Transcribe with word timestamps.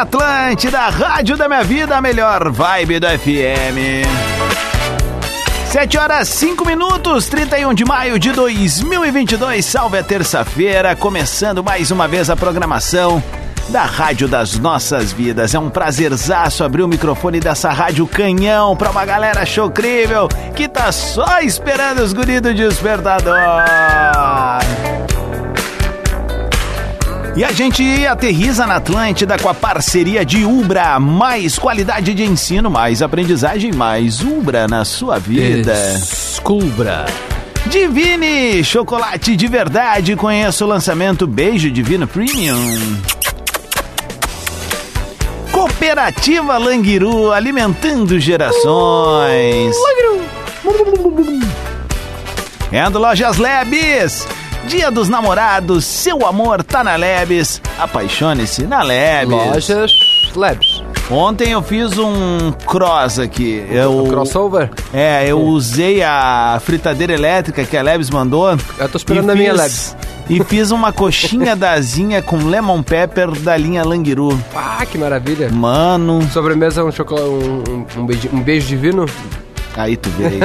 Atlântida, 0.00 0.88
Rádio 0.88 1.36
da 1.36 1.46
Minha 1.46 1.62
Vida, 1.62 1.98
a 1.98 2.00
melhor 2.00 2.50
vibe 2.50 2.98
do 2.98 3.06
FM. 3.06 4.08
7 5.70 5.98
horas 5.98 6.26
5 6.28 6.64
minutos, 6.64 7.28
31 7.28 7.74
de 7.74 7.84
maio 7.84 8.18
de 8.18 8.32
2022, 8.32 9.62
salve 9.62 9.98
a 9.98 10.02
terça-feira, 10.02 10.96
começando 10.96 11.62
mais 11.62 11.90
uma 11.90 12.08
vez 12.08 12.30
a 12.30 12.36
programação 12.36 13.22
da 13.68 13.82
Rádio 13.82 14.26
das 14.26 14.58
Nossas 14.58 15.12
Vidas. 15.12 15.54
É 15.54 15.58
um 15.58 15.68
prazerzaço 15.68 16.64
abrir 16.64 16.82
o 16.82 16.88
microfone 16.88 17.38
dessa 17.38 17.70
rádio 17.70 18.06
canhão 18.06 18.74
pra 18.74 18.90
uma 18.90 19.04
galera 19.04 19.44
chocrível 19.44 20.28
que 20.56 20.66
tá 20.66 20.90
só 20.90 21.40
esperando 21.40 22.00
os 22.00 22.14
guris 22.14 22.40
do 22.40 22.54
despertador. 22.54 23.36
E 27.36 27.44
a 27.44 27.52
gente 27.52 28.06
aterriza 28.06 28.66
na 28.66 28.76
Atlântida 28.76 29.38
com 29.38 29.48
a 29.48 29.54
parceria 29.54 30.24
de 30.24 30.44
Ubra. 30.44 30.98
Mais 30.98 31.58
qualidade 31.58 32.12
de 32.12 32.24
ensino, 32.24 32.70
mais 32.70 33.02
aprendizagem, 33.02 33.72
mais 33.72 34.20
Ubra 34.20 34.66
na 34.66 34.84
sua 34.84 35.18
vida. 35.18 35.72
Descubra. 35.72 37.06
Divine, 37.66 38.64
chocolate 38.64 39.36
de 39.36 39.46
verdade. 39.46 40.16
Conheça 40.16 40.64
o 40.64 40.68
lançamento 40.68 41.26
Beijo 41.26 41.70
Divino 41.70 42.06
Premium. 42.06 42.98
Cooperativa 45.52 46.58
Languiru, 46.58 47.30
alimentando 47.30 48.18
gerações. 48.18 49.74
É 52.72 52.90
do 52.90 52.98
Lojas 52.98 53.36
Lebes. 53.36 54.26
Dia 54.66 54.90
dos 54.90 55.08
Namorados, 55.08 55.84
seu 55.84 56.26
amor 56.26 56.62
tá 56.62 56.84
na 56.84 56.94
Lebes. 56.96 57.60
Apaixone-se 57.78 58.66
na 58.66 58.82
Lebes. 58.82 59.30
Lojas 59.30 59.90
Labs. 60.36 60.82
Ontem 61.10 61.50
eu 61.50 61.62
fiz 61.62 61.98
um 61.98 62.52
cross 62.66 63.18
aqui. 63.18 63.66
Eu, 63.68 64.06
Crossover? 64.08 64.70
É, 64.92 65.26
eu 65.26 65.40
usei 65.40 66.04
a 66.04 66.60
fritadeira 66.62 67.12
elétrica 67.12 67.64
que 67.64 67.76
a 67.76 67.82
Lebes 67.82 68.10
mandou. 68.10 68.56
Eu 68.78 68.88
tô 68.88 68.96
esperando 68.96 69.30
a 69.30 69.34
minha 69.34 69.52
Lebes. 69.52 69.96
E 70.28 70.44
fiz 70.44 70.70
uma 70.70 70.92
coxinha 70.92 71.56
dazinha 71.56 72.22
com 72.22 72.36
lemon 72.36 72.80
pepper 72.82 73.32
da 73.40 73.56
linha 73.56 73.84
Languiru. 73.84 74.38
Ah, 74.54 74.86
que 74.86 74.96
maravilha. 74.96 75.50
Mano, 75.50 76.22
Sobremesa, 76.30 76.84
um 76.84 76.92
chocolate, 76.92 77.24
um, 77.26 77.64
um, 77.68 77.86
um 78.02 78.06
beijo, 78.06 78.28
um 78.32 78.40
beijo 78.40 78.68
divino. 78.68 79.06
Aí 79.82 79.96
tu 79.96 80.10
veio. 80.10 80.40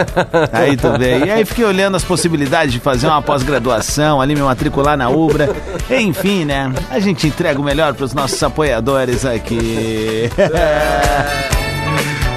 Aí 0.51 0.77
tu 0.77 0.91
veio. 0.97 1.25
E 1.25 1.31
aí 1.31 1.45
fiquei 1.45 1.65
olhando 1.65 1.95
as 1.95 2.03
possibilidades 2.03 2.73
de 2.73 2.79
fazer 2.79 3.07
uma 3.07 3.21
pós-graduação, 3.21 4.21
ali 4.21 4.35
me 4.35 4.41
matricular 4.41 4.97
na 4.97 5.09
Ubra. 5.09 5.55
Enfim, 5.89 6.45
né? 6.45 6.71
A 6.89 6.99
gente 6.99 7.27
entrega 7.27 7.59
o 7.59 7.63
melhor 7.63 7.93
pros 7.93 8.13
nossos 8.13 8.41
apoiadores 8.41 9.25
aqui. 9.25 10.29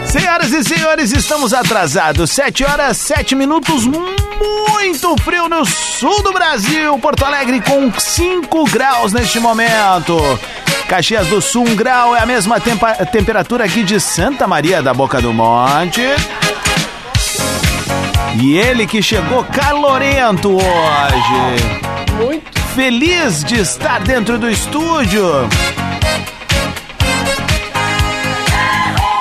Senhoras 0.05 0.53
e 0.53 0.65
senhores, 0.65 1.13
estamos 1.13 1.53
atrasados. 1.53 2.31
7 2.31 2.65
horas, 2.65 2.97
7 2.97 3.35
minutos, 3.35 3.85
muito 3.85 5.17
frio 5.23 5.49
no 5.49 5.67
sul 5.67 6.23
do 6.23 6.33
Brasil. 6.33 6.99
Porto 6.99 7.25
Alegre 7.25 7.61
com 7.61 7.93
5 7.93 8.65
graus 8.71 9.13
neste 9.13 9.39
momento. 9.39 10.17
Caxias 10.89 11.27
do 11.27 11.43
Sul, 11.43 11.69
1 11.69 11.77
grau, 11.77 12.17
é 12.17 12.21
a 12.21 12.27
mesma 12.27 12.57
temperatura 13.13 13.67
aqui 13.67 13.83
de 13.83 14.01
Santa 14.01 14.47
Maria 14.47 14.81
da 14.81 14.95
Boca 14.95 15.21
do 15.21 15.35
Monte. 15.35 16.01
E 18.37 18.57
ele 18.57 18.87
que 18.87 19.03
chegou 19.03 19.45
calorento 19.45 20.57
hoje. 20.57 22.23
Muito. 22.25 22.59
Feliz 22.75 23.43
de 23.43 23.61
estar 23.61 24.01
dentro 24.01 24.39
do 24.39 24.49
estúdio. 24.51 25.49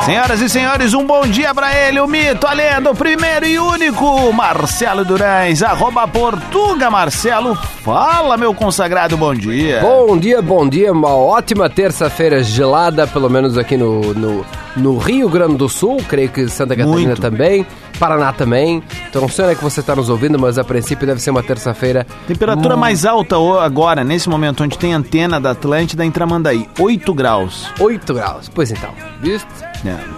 Senhoras 0.08 0.40
e 0.42 0.48
senhores, 0.48 0.94
um 0.94 1.06
bom 1.06 1.28
dia 1.28 1.54
pra 1.54 1.76
ele, 1.76 2.00
o 2.00 2.08
mito, 2.08 2.48
a 2.48 2.54
lenda, 2.54 2.90
o 2.90 2.96
primeiro 2.96 3.46
e 3.46 3.60
único, 3.60 4.32
Marcelo 4.32 5.04
Durães, 5.04 5.62
arroba 5.62 6.08
Portuga 6.08 6.90
Marcelo. 6.90 7.54
Fala, 7.84 8.38
meu 8.38 8.54
consagrado, 8.54 9.18
bom 9.18 9.36
dia. 9.36 9.82
Bom 9.82 10.18
dia, 10.18 10.42
bom 10.42 10.68
dia. 10.68 10.94
Uma 10.94 11.14
ótima 11.14 11.70
terça-feira 11.70 12.42
gelada, 12.42 13.06
pelo 13.06 13.30
menos 13.30 13.58
aqui 13.58 13.76
no, 13.76 14.14
no, 14.14 14.46
no 14.78 14.98
Rio 14.98 15.28
Grande 15.28 15.58
do 15.58 15.68
Sul. 15.68 15.98
Creio 16.08 16.30
que 16.30 16.48
Santa 16.48 16.74
Catarina 16.74 17.08
Muito. 17.08 17.22
também. 17.22 17.68
Paraná 18.00 18.32
também. 18.32 18.82
Então 19.10 19.24
não 19.24 19.30
sei 19.30 19.44
onde 19.44 19.54
é 19.54 19.58
que 19.58 19.64
você 19.64 19.80
está 19.80 19.96
nos 19.96 20.08
ouvindo, 20.08 20.38
mas 20.40 20.58
a 20.58 20.64
princípio 20.64 21.06
deve 21.08 21.20
ser 21.22 21.32
uma 21.32 21.42
terça-feira. 21.44 22.06
Temperatura 22.28 22.76
Hum. 22.76 22.80
mais 22.80 23.06
alta 23.06 23.36
agora, 23.62 24.04
nesse 24.04 24.30
momento, 24.30 24.64
onde 24.64 24.78
tem 24.78 24.94
antena 24.94 25.40
da 25.40 25.52
Atlântida 25.52 26.06
em 26.06 26.12
Tramandaí, 26.12 26.70
8 26.80 27.14
graus. 27.14 27.68
8 27.80 28.14
graus. 28.14 28.50
Pois 28.54 28.72
então, 28.72 28.92
visto? 29.20 29.48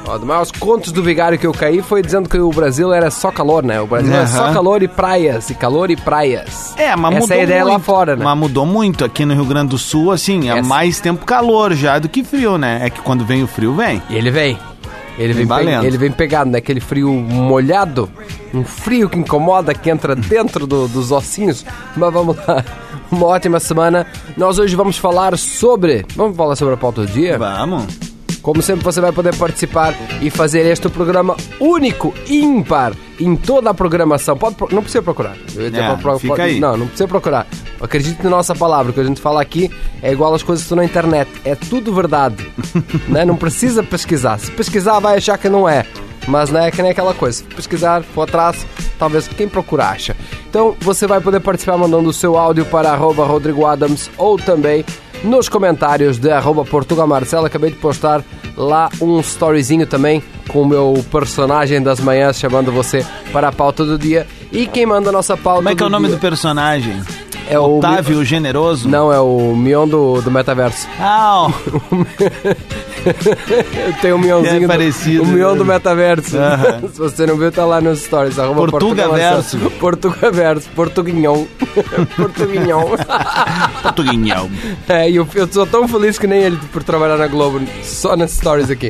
Ó, 0.05 0.17
dos 0.17 0.27
maiores 0.27 0.51
contos 0.51 0.91
do 0.91 1.03
vigário 1.03 1.37
que 1.37 1.45
eu 1.45 1.51
caí 1.51 1.81
foi 1.81 2.01
dizendo 2.01 2.27
que 2.29 2.37
o 2.39 2.49
Brasil 2.49 2.93
era 2.93 3.11
só 3.11 3.31
calor, 3.31 3.63
né? 3.63 3.79
O 3.81 3.87
Brasil 3.87 4.13
é 4.15 4.25
só 4.25 4.45
Aham. 4.45 4.53
calor 4.53 4.81
e 4.83 4.87
praias, 4.87 5.49
e 5.49 5.53
calor 5.55 5.91
e 5.91 5.95
praias. 5.95 6.73
É, 6.77 6.95
mas 6.95 7.15
Essa 7.15 7.21
mudou 7.21 7.37
é 7.37 7.39
a 7.39 7.43
ideia 7.43 7.61
muito. 7.63 7.73
lá 7.73 7.79
fora, 7.79 8.15
né? 8.15 8.23
Mas 8.23 8.37
mudou 8.37 8.65
muito 8.65 9.03
aqui 9.05 9.25
no 9.25 9.33
Rio 9.33 9.45
Grande 9.45 9.69
do 9.69 9.77
Sul, 9.77 10.11
assim, 10.11 10.49
é 10.49 10.57
Essa- 10.59 10.67
mais 10.67 10.99
tempo 10.99 11.25
calor 11.25 11.73
já 11.73 11.99
do 11.99 12.07
que 12.09 12.23
frio, 12.23 12.57
né? 12.57 12.79
É 12.83 12.89
que 12.89 13.01
quando 13.01 13.25
vem 13.25 13.43
o 13.43 13.47
frio, 13.47 13.73
vem. 13.75 14.01
E 14.09 14.15
ele 14.15 14.31
vem. 14.31 14.57
Ele 15.17 15.33
vem, 15.33 15.45
Vem 15.45 15.47
pe- 15.57 15.65
valendo. 15.65 15.83
ele 15.85 15.97
vem 15.97 16.11
pegado, 16.11 16.49
né? 16.49 16.59
Aquele 16.59 16.79
frio 16.79 17.11
molhado, 17.11 18.09
um 18.53 18.63
frio 18.63 19.09
que 19.09 19.19
incomoda, 19.19 19.73
que 19.73 19.89
entra 19.89 20.15
dentro 20.17 20.65
do- 20.65 20.87
dos 20.87 21.11
ossinhos. 21.11 21.65
Mas 21.97 22.13
vamos 22.13 22.37
lá, 22.47 22.63
uma 23.11 23.25
ótima 23.27 23.59
semana. 23.59 24.07
Nós 24.37 24.57
hoje 24.57 24.77
vamos 24.77 24.97
falar 24.97 25.37
sobre. 25.37 26.05
Vamos 26.15 26.37
falar 26.37 26.55
sobre 26.55 26.73
a 26.75 26.77
pauta 26.77 27.01
do 27.01 27.07
dia? 27.07 27.37
Vamos. 27.37 27.85
Como 28.49 28.63
sempre, 28.63 28.83
você 28.83 28.99
vai 28.99 29.11
poder 29.11 29.35
participar 29.35 29.93
e 30.23 30.31
fazer 30.31 30.65
este 30.65 30.89
programa 30.89 31.37
único, 31.59 32.11
ímpar, 32.27 32.93
em 33.19 33.35
toda 33.35 33.69
a 33.69 33.73
programação. 33.75 34.35
Pode, 34.35 34.55
pro- 34.55 34.67
não 34.71 34.81
precisa 34.81 35.03
procurar. 35.03 35.35
É, 35.55 35.95
pra- 35.97 36.17
fica 36.17 36.33
aí. 36.43 36.59
Não, 36.59 36.75
não 36.75 36.87
precisa 36.87 37.07
procurar. 37.07 37.45
Acredite 37.79 38.23
na 38.23 38.29
nossa 38.31 38.55
palavra, 38.55 38.89
o 38.89 38.93
que 38.95 38.99
a 38.99 39.03
gente 39.03 39.21
fala 39.21 39.39
aqui 39.39 39.69
é 40.01 40.11
igual 40.11 40.33
às 40.33 40.41
coisas 40.41 40.63
que 40.63 40.65
estão 40.65 40.77
na 40.77 40.83
internet. 40.83 41.29
É 41.45 41.53
tudo 41.53 41.93
verdade. 41.93 42.43
né? 43.07 43.23
Não 43.23 43.35
precisa 43.35 43.83
pesquisar. 43.83 44.39
Se 44.39 44.49
pesquisar, 44.49 44.99
vai 44.99 45.17
achar 45.17 45.37
que 45.37 45.47
não 45.47 45.69
é. 45.69 45.85
Mas 46.27 46.49
não 46.49 46.59
é 46.59 46.71
que 46.71 46.81
nem 46.81 46.89
aquela 46.89 47.13
coisa. 47.13 47.37
Se 47.37 47.43
pesquisar, 47.43 48.01
for 48.01 48.23
atrás, 48.23 48.65
talvez 48.97 49.27
quem 49.27 49.47
procura 49.47 49.85
acha. 49.89 50.15
Então 50.49 50.75
você 50.81 51.05
vai 51.05 51.21
poder 51.21 51.39
participar 51.39 51.77
mandando 51.77 52.09
o 52.09 52.13
seu 52.13 52.35
áudio 52.35 52.65
para 52.65 52.89
arroba 52.91 53.23
Rodrigo 53.25 53.63
Adams 53.67 54.09
ou 54.17 54.37
também 54.39 54.83
nos 55.23 55.49
comentários 55.49 56.17
de 56.17 56.31
arroba 56.31 56.63
Portugal 56.63 57.07
Marcelo. 57.07 57.45
Acabei 57.45 57.71
de 57.71 57.77
postar 57.77 58.23
lá 58.55 58.89
um 59.01 59.19
storyzinho 59.19 59.85
também 59.85 60.23
com 60.47 60.61
o 60.61 60.67
meu 60.67 61.05
personagem 61.11 61.81
das 61.81 61.99
manhãs 61.99 62.39
chamando 62.39 62.71
você 62.71 63.05
para 63.31 63.49
a 63.49 63.51
pauta 63.51 63.85
do 63.85 63.97
dia. 63.97 64.27
E 64.51 64.65
quem 64.65 64.85
manda 64.85 65.09
a 65.09 65.11
nossa 65.11 65.37
pauta 65.37 65.57
Como 65.57 65.69
é 65.69 65.75
que 65.75 65.83
é 65.83 65.85
o 65.85 65.89
nome 65.89 66.07
dia 66.07 66.15
do 66.15 66.19
personagem? 66.19 67.01
É 67.49 67.59
o 67.59 67.77
Otávio 67.79 68.23
Generoso? 68.23 68.87
Não, 68.87 69.11
é 69.11 69.19
o 69.19 69.55
Mion 69.55 69.87
do, 69.87 70.21
do 70.21 70.31
Metaverso. 70.31 70.87
Ah, 70.99 71.47
tenho 74.01 74.15
um 74.15 74.19
Mionzinho. 74.19 74.55
É 74.57 74.59
do- 74.61 74.67
parecido, 74.67 75.23
O 75.23 75.27
Mion 75.27 75.51
né? 75.53 75.57
do 75.57 75.65
Metaverso. 75.65 76.37
Aham. 76.37 76.81
Se 76.93 76.97
você 76.99 77.25
não 77.25 77.37
viu, 77.37 77.51
tá 77.51 77.65
lá 77.65 77.81
nos 77.81 77.99
stories. 78.01 78.35
Portugaverso. 78.35 79.57
Portugaverso. 79.79 80.69
Portuguinhão. 80.75 81.47
Portuguinhão. 82.15 82.83
Portuguinhão. 83.81 84.49
É, 84.87 85.09
e 85.09 85.15
eu, 85.15 85.27
eu 85.35 85.47
sou 85.51 85.65
tão 85.65 85.87
feliz 85.87 86.17
que 86.17 86.27
nem 86.27 86.41
ele 86.41 86.57
por 86.71 86.83
trabalhar 86.83 87.17
na 87.17 87.27
Globo, 87.27 87.61
só 87.83 88.15
nas 88.15 88.31
stories 88.31 88.69
aqui. 88.69 88.89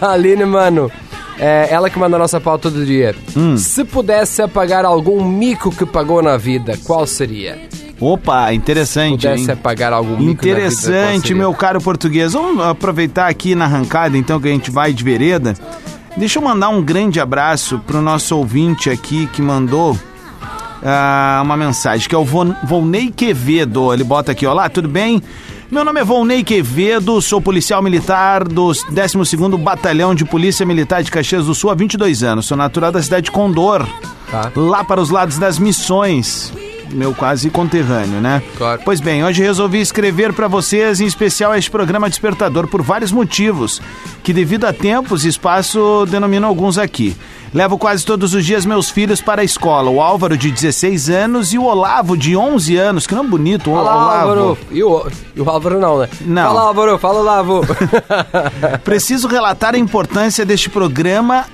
Aline, 0.00 0.44
mano, 0.44 0.90
é 1.38 1.68
ela 1.70 1.88
que 1.88 1.98
manda 1.98 2.16
a 2.16 2.18
nossa 2.18 2.40
pauta 2.40 2.70
do 2.70 2.84
dia. 2.84 3.14
Hum. 3.36 3.56
Se 3.56 3.84
pudesse 3.84 4.42
apagar 4.42 4.84
algum 4.84 5.24
mico 5.24 5.70
que 5.70 5.86
pagou 5.86 6.22
na 6.22 6.36
vida, 6.36 6.78
qual 6.84 7.06
seria? 7.06 7.58
Opa, 8.00 8.52
interessante, 8.52 9.26
Pudesse 9.26 9.42
hein? 9.44 9.50
apagar 9.50 9.92
algum 9.92 10.16
mico 10.16 10.24
na 10.24 10.26
vida, 10.28 10.42
qual 10.42 10.56
Interessante, 10.58 11.28
seria? 11.28 11.36
meu 11.36 11.52
caro 11.54 11.80
português. 11.80 12.32
Vamos 12.32 12.64
aproveitar 12.64 13.26
aqui 13.26 13.54
na 13.54 13.64
arrancada, 13.64 14.16
então, 14.16 14.40
que 14.40 14.46
a 14.48 14.52
gente 14.52 14.70
vai 14.70 14.92
de 14.92 15.02
vereda. 15.02 15.54
Deixa 16.16 16.38
eu 16.38 16.42
mandar 16.42 16.68
um 16.68 16.82
grande 16.82 17.20
abraço 17.20 17.80
pro 17.86 18.00
nosso 18.00 18.36
ouvinte 18.36 18.88
aqui 18.90 19.26
que 19.32 19.42
mandou 19.42 19.96
ah, 20.82 21.40
uma 21.44 21.56
mensagem, 21.56 22.08
que 22.08 22.14
é 22.14 22.18
o 22.18 22.24
Von, 22.24 22.54
Volney 22.64 23.10
Quevedo. 23.10 23.92
Ele 23.92 24.04
bota 24.04 24.32
aqui, 24.32 24.46
olá, 24.46 24.68
tudo 24.68 24.88
bem? 24.88 25.22
Meu 25.70 25.84
nome 25.84 26.00
é 26.00 26.04
Volney 26.04 26.42
Quevedo, 26.42 27.20
sou 27.20 27.42
policial 27.42 27.82
militar 27.82 28.42
do 28.48 28.68
12º 28.68 29.58
Batalhão 29.58 30.14
de 30.14 30.24
Polícia 30.24 30.64
Militar 30.64 31.02
de 31.02 31.10
Caxias 31.10 31.44
do 31.44 31.54
Sul 31.54 31.70
há 31.70 31.74
22 31.74 32.22
anos. 32.22 32.46
Sou 32.46 32.56
natural 32.56 32.90
da 32.90 33.02
cidade 33.02 33.26
de 33.26 33.30
Condor, 33.30 33.86
Tá. 34.30 34.50
lá 34.56 34.82
para 34.82 35.00
os 35.00 35.10
lados 35.10 35.38
das 35.38 35.58
missões. 35.58 36.52
Meu 36.92 37.14
quase 37.14 37.50
conterrâneo, 37.50 38.20
né? 38.20 38.42
Claro. 38.56 38.80
Pois 38.84 39.00
bem, 39.00 39.24
hoje 39.24 39.42
resolvi 39.42 39.80
escrever 39.80 40.32
para 40.32 40.48
vocês, 40.48 41.00
em 41.00 41.06
especial 41.06 41.54
este 41.54 41.70
programa 41.70 42.08
Despertador, 42.08 42.66
por 42.66 42.82
vários 42.82 43.12
motivos, 43.12 43.80
que 44.22 44.32
devido 44.32 44.64
a 44.64 44.72
tempos 44.72 45.24
e 45.24 45.28
espaço 45.28 46.06
denomino 46.08 46.46
alguns 46.46 46.78
aqui. 46.78 47.16
Levo 47.52 47.78
quase 47.78 48.04
todos 48.04 48.34
os 48.34 48.44
dias 48.44 48.66
meus 48.66 48.90
filhos 48.90 49.22
para 49.22 49.40
a 49.40 49.44
escola, 49.44 49.90
o 49.90 50.02
Álvaro 50.02 50.36
de 50.36 50.50
16 50.50 51.08
anos 51.08 51.52
e 51.54 51.58
o 51.58 51.64
Olavo 51.64 52.16
de 52.16 52.36
11 52.36 52.76
anos, 52.76 53.06
que 53.06 53.14
não 53.14 53.26
bonito, 53.26 53.70
o 53.70 53.74
Olavo. 53.74 53.98
Álvaro. 53.98 54.58
E 54.70 54.82
o, 54.82 55.06
e 55.34 55.40
o 55.40 55.48
Álvaro 55.48 55.80
não, 55.80 55.98
né? 55.98 56.08
Não. 56.20 56.42
Fala, 56.42 56.60
Álvaro. 56.60 56.98
Fala, 56.98 57.20
Olavo. 57.20 57.60
Preciso 58.84 59.28
relatar 59.28 59.74
a 59.74 59.78
importância 59.78 60.44
deste 60.44 60.68
programa. 60.68 61.46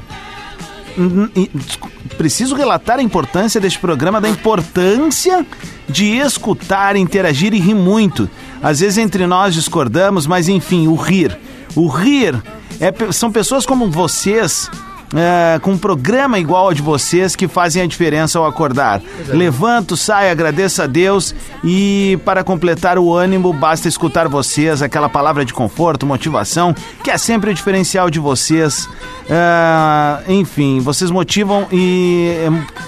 Hum, 0.96 1.29
hum, 1.37 1.49
descu- 1.55 1.91
Preciso 2.17 2.55
relatar 2.55 2.99
a 2.99 3.02
importância 3.02 3.61
deste 3.61 3.79
programa, 3.79 4.20
da 4.20 4.29
importância 4.29 5.44
de 5.88 6.17
escutar, 6.17 6.94
interagir 6.96 7.52
e 7.52 7.58
rir 7.58 7.75
muito. 7.75 8.31
Às 8.62 8.81
vezes 8.81 8.99
entre 8.99 9.26
nós 9.26 9.55
discordamos, 9.55 10.26
mas 10.26 10.49
enfim, 10.49 10.87
o 10.87 10.94
rir. 10.94 11.37
O 11.75 11.88
rir 11.88 12.41
é 12.81 12.93
são 13.12 13.32
pessoas 13.32 13.67
como 13.67 13.91
vocês. 13.91 14.70
É, 15.15 15.59
com 15.61 15.73
um 15.73 15.79
programa 15.79 16.39
igual 16.39 16.67
ao 16.67 16.75
de 16.75 16.83
vocês 16.83 17.37
que 17.37 17.47
fazem 17.47 17.83
a 17.83 17.87
diferença 17.87 18.39
ao 18.39 18.47
acordar. 18.47 19.01
Levanto, 19.29 19.97
saio, 19.97 20.31
agradeço 20.31 20.83
a 20.83 20.87
Deus 20.87 21.35
e 21.63 22.19
para 22.25 22.43
completar 22.43 22.99
o 22.99 23.15
ânimo 23.15 23.53
basta 23.53 23.89
escutar 23.89 24.29
vocês, 24.29 24.83
aquela 24.83 25.09
palavra 25.09 25.45
de 25.45 25.55
conforto, 25.55 26.05
motivação, 26.05 26.75
que 27.03 27.11
é 27.11 27.17
sempre 27.17 27.51
o 27.51 27.55
diferencial 27.55 28.11
de 28.11 28.19
vocês. 28.19 28.89
Ah, 29.31 30.21
enfim, 30.29 30.81
vocês 30.81 31.11
motivam 31.11 31.67
e, 31.71 32.33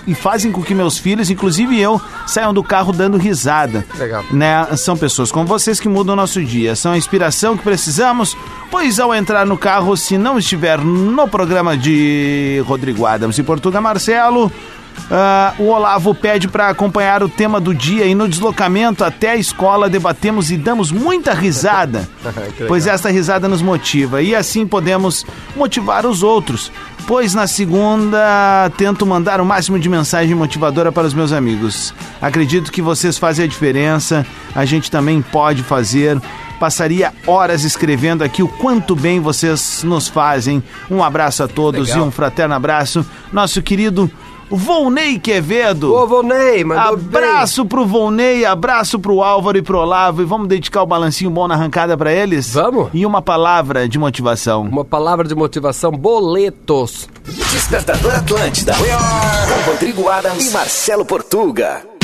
e 0.06 0.14
fazem 0.14 0.50
com 0.50 0.62
que 0.62 0.74
meus 0.74 0.98
filhos, 0.98 1.30
inclusive 1.30 1.80
eu, 1.80 2.00
saiam 2.26 2.52
do 2.52 2.62
carro 2.62 2.92
dando 2.92 3.16
risada. 3.16 3.86
Legal. 3.98 4.24
Né? 4.32 4.66
São 4.76 4.96
pessoas 4.96 5.30
como 5.30 5.46
vocês 5.46 5.78
que 5.78 5.88
mudam 5.88 6.14
o 6.14 6.16
nosso 6.16 6.42
dia. 6.44 6.74
São 6.74 6.92
a 6.92 6.98
inspiração 6.98 7.56
que 7.56 7.62
precisamos, 7.62 8.36
pois 8.70 8.98
ao 8.98 9.14
entrar 9.14 9.46
no 9.46 9.56
carro, 9.56 9.96
se 9.96 10.18
não 10.18 10.38
estiver 10.38 10.78
no 10.78 11.28
programa 11.28 11.76
de 11.76 12.15
Rodrigo 12.66 13.06
Adams 13.06 13.38
e 13.38 13.42
Portuga 13.42 13.80
Marcelo, 13.80 14.50
ah, 15.10 15.54
o 15.58 15.66
Olavo 15.66 16.14
pede 16.14 16.48
para 16.48 16.68
acompanhar 16.68 17.22
o 17.22 17.28
tema 17.28 17.60
do 17.60 17.72
dia 17.72 18.06
e 18.06 18.14
no 18.14 18.28
deslocamento 18.28 19.04
até 19.04 19.32
a 19.32 19.36
escola 19.36 19.88
debatemos 19.88 20.50
e 20.50 20.56
damos 20.56 20.90
muita 20.90 21.32
risada, 21.32 22.08
pois 22.66 22.86
esta 22.86 23.08
risada 23.08 23.46
nos 23.46 23.62
motiva 23.62 24.20
e 24.20 24.34
assim 24.34 24.66
podemos 24.66 25.24
motivar 25.54 26.06
os 26.06 26.22
outros. 26.22 26.72
Pois 27.06 27.34
na 27.34 27.46
segunda 27.46 28.68
tento 28.76 29.06
mandar 29.06 29.40
o 29.40 29.44
máximo 29.44 29.78
de 29.78 29.88
mensagem 29.88 30.34
motivadora 30.34 30.90
para 30.90 31.06
os 31.06 31.14
meus 31.14 31.30
amigos. 31.30 31.94
Acredito 32.20 32.72
que 32.72 32.82
vocês 32.82 33.16
fazem 33.16 33.44
a 33.44 33.48
diferença, 33.48 34.26
a 34.52 34.64
gente 34.64 34.90
também 34.90 35.22
pode 35.22 35.62
fazer. 35.62 36.20
Passaria 36.58 37.12
horas 37.26 37.64
escrevendo 37.64 38.24
aqui 38.24 38.42
o 38.42 38.48
quanto 38.48 38.96
bem 38.96 39.20
vocês 39.20 39.82
nos 39.84 40.08
fazem. 40.08 40.62
Um 40.90 41.02
abraço 41.04 41.42
a 41.42 41.48
todos 41.48 41.88
Legal. 41.88 42.04
e 42.04 42.08
um 42.08 42.10
fraterno 42.10 42.54
abraço. 42.54 43.04
Nosso 43.32 43.60
querido 43.62 44.10
Volney 44.50 45.18
Quevedo. 45.18 45.92
Ô, 45.92 46.06
Volney, 46.06 46.64
mandou 46.64 46.96
bem. 46.96 47.06
Abraço 47.18 47.66
pro 47.66 47.84
Volney, 47.84 48.44
abraço 48.44 48.98
pro 48.98 49.22
Álvaro 49.22 49.58
e 49.58 49.62
pro 49.62 49.78
Olavo. 49.78 50.22
E 50.22 50.24
vamos 50.24 50.48
dedicar 50.48 50.82
o 50.82 50.86
balancinho 50.86 51.30
bom 51.30 51.48
na 51.48 51.54
arrancada 51.54 51.96
pra 51.96 52.12
eles? 52.12 52.54
Vamos. 52.54 52.88
E 52.94 53.04
uma 53.04 53.20
palavra 53.20 53.88
de 53.88 53.98
motivação. 53.98 54.62
Uma 54.62 54.84
palavra 54.84 55.26
de 55.26 55.34
motivação, 55.34 55.90
boletos. 55.90 57.08
Despertador 57.24 58.14
Atlântida. 58.14 58.74
Com 58.74 59.70
Rodrigo 59.70 60.08
Adams 60.08 60.50
e 60.50 60.50
Marcelo 60.52 61.04
Portuga. 61.04 61.95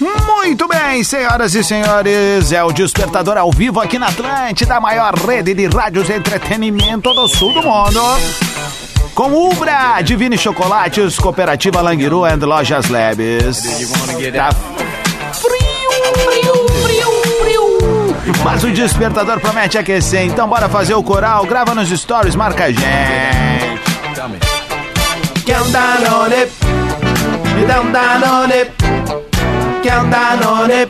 Muito 0.00 0.68
bem, 0.68 1.02
senhoras 1.02 1.54
e 1.54 1.64
senhores, 1.64 2.52
é 2.52 2.62
o 2.62 2.70
Despertador 2.72 3.36
ao 3.36 3.50
vivo 3.50 3.80
aqui 3.80 3.98
na 3.98 4.06
Atlântida, 4.06 4.76
a 4.76 4.80
maior 4.80 5.14
rede 5.14 5.54
de 5.54 5.66
rádios 5.66 6.06
de 6.06 6.12
entretenimento 6.12 7.12
do 7.12 7.26
sul 7.26 7.52
do 7.52 7.62
mundo. 7.62 8.00
Com 9.14 9.32
Ubra, 9.32 10.00
Divine 10.02 10.38
Chocolates, 10.38 11.18
Cooperativa 11.18 11.80
Langiru 11.80 12.24
and 12.24 12.36
Lojas 12.36 12.88
Labs. 12.88 13.62
Tá 14.32 14.50
frio, 15.32 16.68
frio, 16.82 17.12
frio. 17.40 18.34
Mas 18.44 18.62
o 18.62 18.70
Despertador 18.70 19.40
promete 19.40 19.78
aquecer, 19.78 20.22
então 20.22 20.48
bora 20.48 20.68
fazer 20.68 20.94
o 20.94 21.02
coral, 21.02 21.44
grava 21.44 21.74
nos 21.74 21.88
stories, 21.88 22.36
marca 22.36 22.64
a 22.64 22.70
gente. 22.70 22.82
Quer 25.44 25.60
um 25.60 25.70
Danone? 25.70 26.36
Me 27.54 27.62
um 27.62 27.92
Danone. 27.92 29.23
Quer 29.84 30.00
um 30.00 30.08
Danone? 30.08 30.88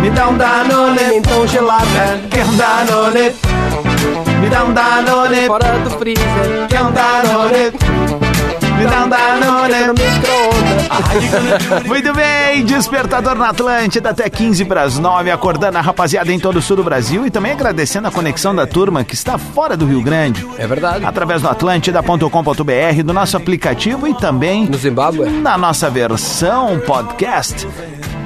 Me 0.00 0.10
dá 0.10 0.28
um 0.28 0.36
Danone. 0.36 1.14
Então 1.14 1.46
gelado, 1.46 1.86
Quer 2.28 2.44
um 2.44 2.56
Danone? 2.56 3.32
Me 4.40 4.50
dá 4.50 4.64
um 4.64 4.72
Danone. 4.72 5.46
fora 5.46 5.78
do 5.78 5.90
freezer. 5.90 6.66
Quer 6.68 6.82
um 6.82 6.90
Danone? 6.90 8.23
Me 8.84 8.90
dá 8.90 9.04
um 9.04 9.08
Danone. 9.08 9.86
No 9.86 9.94
micro-ondas. 9.94 11.86
Muito 11.86 12.12
bem, 12.12 12.64
Despertador 12.66 13.34
na 13.34 13.48
Atlântida 13.48 14.10
até 14.10 14.28
15 14.28 14.64
para 14.66 14.82
as 14.82 14.98
9, 14.98 15.30
acordando 15.30 15.78
a 15.78 15.80
rapaziada 15.80 16.30
em 16.30 16.38
todo 16.38 16.56
o 16.58 16.62
sul 16.62 16.76
do 16.76 16.84
Brasil 16.84 17.26
e 17.26 17.30
também 17.30 17.52
agradecendo 17.52 18.08
a 18.08 18.10
conexão 18.10 18.54
da 18.54 18.66
turma 18.66 19.02
que 19.02 19.14
está 19.14 19.38
fora 19.38 19.74
do 19.76 19.86
Rio 19.86 20.02
Grande. 20.02 20.46
É 20.58 20.66
verdade. 20.66 21.04
Através 21.04 21.40
do 21.40 21.48
atlântida.com.br, 21.48 23.02
do 23.02 23.12
nosso 23.14 23.36
aplicativo 23.38 24.06
e 24.06 24.14
também 24.14 24.66
No 24.66 24.76
Zimbábue. 24.76 25.30
na 25.30 25.56
nossa 25.56 25.88
versão 25.88 26.78
podcast. 26.80 27.66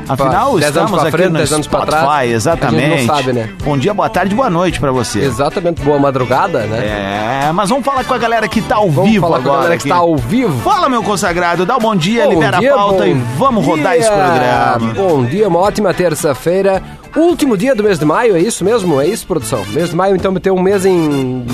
Afinal, 0.09 0.59
Dez 0.59 0.67
estamos 0.69 0.99
aqui 1.01 1.11
frente, 1.11 1.29
no 1.31 1.39
dez 1.39 1.53
anos 1.53 1.67
pra 1.67 1.81
Spotify, 1.81 2.01
trás. 2.03 2.31
exatamente. 2.33 3.07
Sabe, 3.07 3.33
né? 3.33 3.51
Bom 3.65 3.77
dia, 3.77 3.93
boa 3.93 4.09
tarde, 4.09 4.35
boa 4.35 4.49
noite 4.51 4.81
pra 4.81 4.91
você. 4.91 5.21
Exatamente, 5.21 5.81
boa 5.83 5.99
madrugada, 5.99 6.61
né? 6.61 7.47
É, 7.49 7.53
mas 7.53 7.69
vamos 7.69 7.85
falar 7.85 8.05
com 8.05 8.15
a 8.15 8.19
galera 8.19 8.49
que 8.49 8.61
tá 8.63 8.77
ao 8.77 8.91
Vamos 8.91 9.11
vivo 9.11 9.27
falar 9.27 9.39
com 9.41 9.43
a 9.43 9.53
agora. 9.53 9.57
galera 9.63 9.77
que 9.77 9.83
aqui. 9.83 9.89
está 9.89 9.97
ao 9.97 10.17
vivo. 10.17 10.61
Fala, 10.62 10.88
meu 10.88 11.03
consagrado, 11.03 11.67
dá 11.67 11.77
um 11.77 11.81
bom 11.81 11.95
dia, 11.97 12.25
Bom 12.25 12.31
libera 12.31 12.59
dia, 12.59 12.73
a 12.73 12.77
pauta 12.77 13.07
e 13.07 13.15
vamos 13.37 13.65
rodar 13.65 13.93
dia. 13.93 14.00
esse 14.00 14.11
programa. 14.11 14.95
Bom 14.95 15.25
dia, 15.25 15.49
uma 15.49 15.59
ótima 15.59 15.93
terça-feira. 15.95 16.83
Último 17.17 17.57
dia 17.57 17.75
do 17.75 17.83
mês 17.83 17.99
de 17.99 18.05
maio, 18.05 18.37
é 18.37 18.41
isso 18.41 18.65
mesmo? 18.65 19.00
É 19.00 19.07
isso, 19.07 19.27
produção? 19.27 19.65
Mês 19.73 19.91
de 19.91 19.97
maio, 19.97 20.15
então, 20.15 20.31
meteu 20.33 20.55
um 20.55 20.61
mês 20.62 20.85
em. 20.85 21.45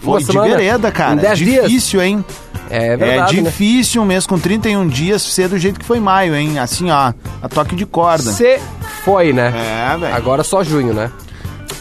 Foi 0.00 0.12
uma 0.14 0.18
de 0.20 0.24
semana, 0.26 0.48
vereda, 0.56 0.90
cara. 0.90 1.12
Em 1.14 1.16
10 1.16 1.38
dias. 1.38 1.64
difícil, 1.68 2.00
hein? 2.02 2.24
É 2.70 2.96
verdade. 2.96 3.38
é 3.38 3.42
né? 3.42 3.50
difícil 3.50 4.00
um 4.00 4.04
mês 4.04 4.26
com 4.26 4.38
31 4.38 4.86
dias 4.86 5.22
ser 5.22 5.48
do 5.48 5.58
jeito 5.58 5.78
que 5.78 5.84
foi 5.84 5.98
maio, 5.98 6.34
hein? 6.34 6.58
Assim, 6.58 6.90
ó, 6.90 7.12
a 7.42 7.48
toque 7.48 7.74
de 7.74 7.84
corda. 7.84 8.30
Se 8.30 8.60
foi, 9.04 9.32
né? 9.32 9.52
É, 9.54 9.96
velho. 9.98 10.14
Agora 10.14 10.44
só 10.44 10.62
junho, 10.62 10.94
né? 10.94 11.10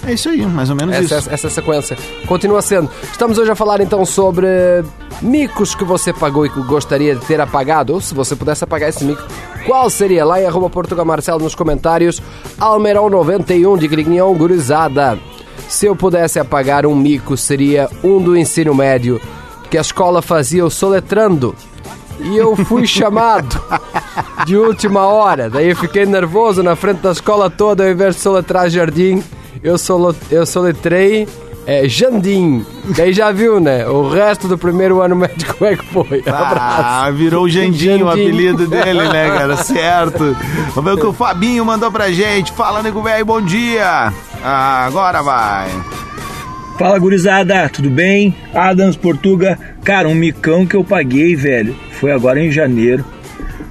É 0.07 0.13
isso 0.13 0.29
aí, 0.29 0.45
mais 0.45 0.69
ou 0.69 0.75
menos 0.75 0.95
Essa, 0.95 1.19
isso. 1.19 1.29
essa 1.29 1.47
é 1.47 1.49
a 1.49 1.51
sequência. 1.51 1.97
Continua 2.25 2.61
sendo. 2.61 2.89
Estamos 3.11 3.37
hoje 3.37 3.51
a 3.51 3.55
falar 3.55 3.81
então 3.81 4.05
sobre 4.05 4.47
micos 5.21 5.75
que 5.75 5.83
você 5.83 6.13
pagou 6.13 6.45
e 6.45 6.49
que 6.49 6.61
gostaria 6.63 7.15
de 7.15 7.25
ter 7.25 7.39
apagado. 7.41 7.93
Ou 7.93 8.01
se 8.01 8.13
você 8.15 8.35
pudesse 8.35 8.63
apagar 8.63 8.89
esse 8.89 9.03
mico, 9.03 9.21
qual 9.65 9.89
seria? 9.89 10.25
Lá 10.25 10.41
em 10.41 10.45
arroba 10.45 10.69
Portugal 10.69 11.05
Marcelo 11.05 11.43
nos 11.43 11.53
comentários. 11.53 12.21
Almerão91 12.59 13.77
de 13.77 13.87
Grignion 13.87 14.33
Gurizada. 14.33 15.19
Se 15.67 15.85
eu 15.85 15.95
pudesse 15.95 16.39
apagar 16.39 16.85
um 16.85 16.95
mico, 16.95 17.35
seria 17.37 17.89
um 18.03 18.19
do 18.19 18.35
ensino 18.35 18.73
médio, 18.73 19.21
que 19.69 19.77
a 19.77 19.81
escola 19.81 20.21
fazia 20.21 20.65
o 20.65 20.69
soletrando. 20.69 21.55
E 22.19 22.35
eu 22.35 22.55
fui 22.55 22.85
chamado 22.87 23.61
de 24.45 24.57
última 24.57 25.07
hora. 25.07 25.49
Daí 25.49 25.69
eu 25.69 25.75
fiquei 25.75 26.05
nervoso 26.05 26.61
na 26.63 26.75
frente 26.75 26.99
da 26.99 27.11
escola 27.11 27.49
toda, 27.49 27.83
ao 27.83 27.89
invés 27.89 28.15
de 28.15 28.21
soletrar 28.21 28.69
jardim, 28.69 29.23
eu, 29.63 29.77
solo, 29.77 30.15
eu 30.31 30.45
soletrei 30.45 31.27
é, 31.69 31.87
Jandim. 31.87 32.65
Daí 32.97 33.13
já 33.13 33.31
viu, 33.31 33.59
né? 33.59 33.87
O 33.87 34.09
resto 34.09 34.47
do 34.47 34.57
primeiro 34.57 35.01
ano 35.01 35.15
médio, 35.15 35.53
como 35.53 35.69
é 35.69 35.75
que 35.75 35.85
foi? 35.85 36.19
Abraço. 36.25 36.81
Ah, 36.83 37.11
virou 37.11 37.45
o 37.45 37.49
Jandinho, 37.49 38.07
o 38.07 38.09
Jandim. 38.09 38.23
apelido 38.23 38.67
dele, 38.67 39.07
né, 39.07 39.29
cara? 39.29 39.55
Certo. 39.61 40.35
Vamos 40.73 40.91
ver 40.91 40.97
o 40.97 41.01
que 41.01 41.05
o 41.05 41.13
Fabinho 41.13 41.63
mandou 41.63 41.91
pra 41.91 42.11
gente. 42.11 42.51
Fala, 42.53 42.81
nego 42.81 43.03
velho, 43.03 43.23
bom 43.23 43.39
dia. 43.39 44.11
Ah, 44.43 44.85
agora 44.87 45.21
vai. 45.21 45.69
Fala 46.79 46.97
gurizada, 46.97 47.67
tudo 47.67 47.89
bem? 47.89 48.33
Adams 48.53 48.95
Portuga, 48.95 49.59
cara, 49.83 50.07
um 50.07 50.15
micão 50.15 50.65
que 50.65 50.77
eu 50.77 50.83
paguei, 50.83 51.35
velho, 51.35 51.75
foi 51.91 52.09
agora 52.09 52.39
em 52.39 52.49
janeiro. 52.49 53.03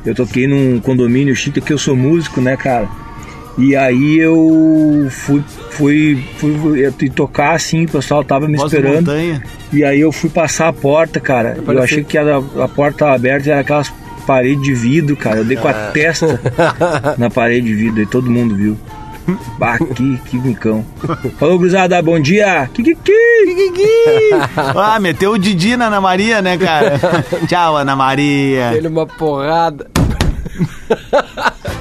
Eu 0.05 0.15
toquei 0.15 0.47
num 0.47 0.79
condomínio 0.79 1.35
chique 1.35 1.59
que 1.59 1.73
eu 1.73 1.79
sou 1.79 1.97
músico, 1.97 2.39
né, 2.43 2.55
cara? 2.55 2.87
E 3.57 3.75
aí 3.75 4.19
eu 4.19 5.09
fui, 5.11 5.43
fui, 5.71 6.23
fui, 6.37 6.55
fui 6.55 6.81
eu 6.87 6.93
tocar 7.11 7.55
assim, 7.55 7.87
o 7.87 7.89
pessoal 7.89 8.23
tava 8.23 8.47
me 8.47 8.59
Voz 8.59 8.71
esperando. 8.71 9.07
E 9.73 9.83
aí 9.83 10.01
eu 10.01 10.13
fui 10.13 10.29
passar 10.29 10.69
a 10.69 10.73
porta, 10.73 11.19
cara. 11.19 11.55
Eu 11.57 11.63
parecia- 11.63 11.85
achei 11.85 12.05
que 12.05 12.19
era, 12.19 12.37
a 12.37 12.69
porta 12.69 12.99
tava 12.99 13.15
aberta 13.15 13.49
e 13.49 13.53
era 13.53 13.61
aquelas 13.63 13.91
paredes 14.27 14.63
de 14.63 14.75
vidro, 14.75 15.17
cara. 15.17 15.39
Eu 15.39 15.45
dei 15.47 15.57
com 15.57 15.67
a 15.67 15.73
testa 15.73 16.39
na 17.17 17.31
parede 17.31 17.69
de 17.69 17.75
vidro 17.75 18.03
e 18.03 18.07
todo 18.07 18.31
mundo 18.31 18.55
viu. 18.55 18.77
Bah, 19.59 19.79
que, 19.79 20.17
que 20.19 20.39
micão. 20.39 20.85
Falou, 21.39 21.59
cruzada, 21.59 22.01
bom 22.03 22.19
dia. 22.21 22.69
Kikiki. 22.73 23.13
Ah, 24.57 24.99
meteu 25.01 25.33
o 25.33 25.39
Didi 25.39 25.77
na 25.77 25.87
Ana 25.87 26.01
Maria, 26.01 26.41
né, 26.43 26.57
cara? 26.57 26.99
Tchau, 27.47 27.77
Ana 27.77 27.95
Maria. 27.97 28.73
Ele 28.75 28.89
uma 28.89 29.07
porrada. 29.07 29.87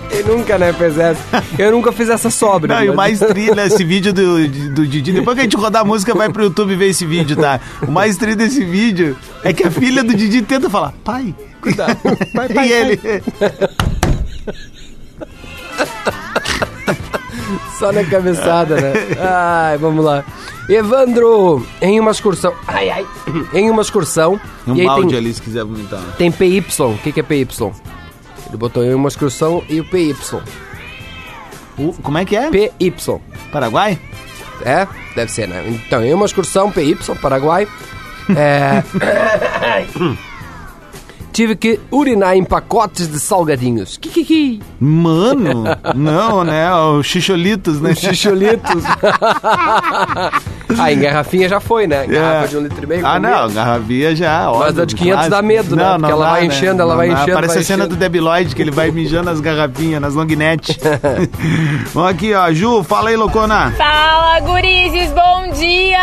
Quem 0.10 0.24
nunca, 0.24 0.58
né, 0.58 0.74
fez 0.74 0.98
essa? 0.98 1.22
Eu 1.58 1.72
nunca 1.72 1.92
fiz 1.92 2.10
essa 2.10 2.30
sobra. 2.30 2.76
Não, 2.76 2.84
e 2.84 2.90
o 2.90 2.96
mas- 2.96 3.20
mais 3.20 3.32
tri 3.32 3.54
desse 3.54 3.84
vídeo 3.84 4.14
do, 4.14 4.48
do 4.74 4.88
Didi, 4.88 5.12
depois 5.12 5.36
que 5.36 5.42
a 5.42 5.44
gente 5.44 5.58
rodar 5.58 5.82
a 5.82 5.86
música, 5.86 6.14
vai 6.14 6.30
pro 6.30 6.44
YouTube 6.44 6.76
ver 6.76 6.90
esse 6.90 7.06
vídeo, 7.06 7.36
tá? 7.36 7.60
O 7.88 7.92
mais 7.92 8.18
tri 8.18 8.36
desse 8.36 8.64
vídeo 8.64 9.18
é 9.44 9.54
que 9.54 9.64
a 9.66 9.72
filha 9.72 10.04
do 10.04 10.14
Didi 10.14 10.42
tenta 10.42 10.70
falar, 10.70 10.94
pai, 11.04 11.34
Cuidado. 11.62 11.98
Pai, 12.34 12.50
pai, 12.50 12.68
e 12.68 12.72
ele. 12.72 13.00
Só 17.80 17.92
na 17.92 18.04
cabeçada, 18.04 18.76
né? 18.80 18.94
Ai, 19.20 19.78
vamos 19.78 20.04
lá. 20.04 20.24
Evandro, 20.70 21.66
em 21.82 22.00
uma 22.00 22.12
excursão. 22.12 22.54
Ai, 22.68 22.90
ai. 22.90 23.06
Em 23.54 23.70
uma 23.70 23.82
excursão. 23.82 24.40
Um 24.68 24.76
e 24.76 24.82
aí 24.82 24.88
balde 24.88 25.08
tem, 25.10 25.18
ali 25.18 25.34
se 25.34 25.42
quiser 25.42 25.64
vomitar. 25.64 26.02
tem 26.18 26.32
PY. 26.32 26.64
O 26.80 26.98
que, 26.98 27.12
que 27.12 27.20
é 27.20 27.24
PY? 27.24 27.48
Ele 28.48 28.58
botou 28.58 28.84
em 28.84 28.94
uma 28.94 29.08
excursão 29.08 29.64
e 29.70 29.80
o 29.80 29.86
PY. 29.86 30.16
O- 31.78 31.94
como 32.02 32.18
é 32.18 32.26
que 32.26 32.36
é? 32.36 32.50
PY. 32.50 32.94
Paraguai? 33.52 33.98
É? 34.66 34.88
Deve 35.16 35.32
ser, 35.32 35.48
né? 35.48 35.64
Então, 35.68 36.04
em 36.04 36.14
uma 36.14 36.26
excursão 36.26 36.72
PY, 36.72 36.98
Paraguai. 37.22 37.68
É. 38.36 38.84
Tive 41.38 41.56
que 41.56 41.80
urinar 41.92 42.36
em 42.36 42.44
pacotes 42.44 43.08
de 43.08 43.20
salgadinhos. 43.20 43.96
Kikiki. 43.96 44.60
Mano, 44.80 45.66
não, 45.96 46.44
né? 46.44 46.74
O 46.74 47.04
Xixolitos, 47.04 47.80
né? 47.80 47.94
Xixolitos. 47.94 48.84
ah, 50.78 50.92
em 50.92 51.00
garrafinha 51.00 51.48
já 51.48 51.60
foi, 51.60 51.88
né? 51.88 52.06
Garrafa 52.08 52.48
de 52.50 52.58
um 52.58 52.62
litro 52.62 52.84
e 52.84 52.88
meio. 52.88 53.06
Ah, 53.06 53.14
comi. 53.14 53.28
não, 53.28 53.50
garrafinha 53.54 54.16
já. 54.16 54.52
óbvio, 54.52 54.84
a 54.84 54.86
de 54.86 54.96
500 54.96 55.14
clássico. 55.14 55.30
dá 55.36 55.42
medo, 55.42 55.76
né? 55.76 55.96
Porque 55.98 56.12
ela 56.12 56.30
vai 56.32 56.46
enchendo, 56.46 56.82
ela 56.82 56.96
vai 56.96 57.08
Não 57.08 57.16
dá. 57.16 57.22
enchendo, 57.22 57.36
Parece 57.36 57.54
vai 57.54 57.64
a 57.64 57.66
cena 57.66 57.84
enchendo. 57.84 57.96
do 57.96 58.00
Debi 58.00 58.20
Lloyd, 58.20 58.56
que 58.56 58.62
ele 58.62 58.72
vai 58.72 58.92
mijando 58.92 59.30
as 59.30 59.40
garrafinhas, 59.40 60.02
nas 60.02 60.14
long 60.16 60.26
net. 60.26 60.78
Vamos 61.94 62.12
aqui, 62.12 62.34
ó. 62.34 62.52
Ju, 62.52 62.84
fala 62.84 63.10
aí, 63.10 63.16
loucona. 63.16 63.72
Fala, 63.78 64.40
gurizes, 64.42 65.12
bom 65.14 65.52
dia! 65.54 66.00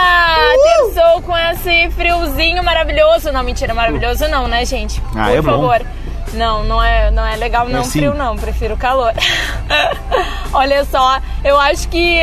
Terçou 0.92 1.22
com 1.22 1.36
esse 1.36 1.90
friozinho 1.90 2.62
maravilhoso. 2.64 3.30
Não, 3.32 3.42
mentira, 3.42 3.74
maravilhoso 3.74 4.26
não, 4.28 4.48
né, 4.48 4.64
gente? 4.64 5.02
Ah, 5.14 5.26
Por 5.26 5.34
é 5.36 5.42
bom. 5.42 5.50
favor. 5.50 5.82
Não, 6.34 6.64
não 6.64 6.82
é, 6.82 7.12
não 7.12 7.24
é 7.24 7.36
legal 7.36 7.68
não, 7.68 7.84
sim. 7.84 8.00
frio 8.00 8.12
não, 8.14 8.34
prefiro 8.34 8.76
calor. 8.76 9.12
Olha 10.52 10.84
só, 10.84 11.20
eu 11.44 11.58
acho 11.58 11.88
que 11.88 12.18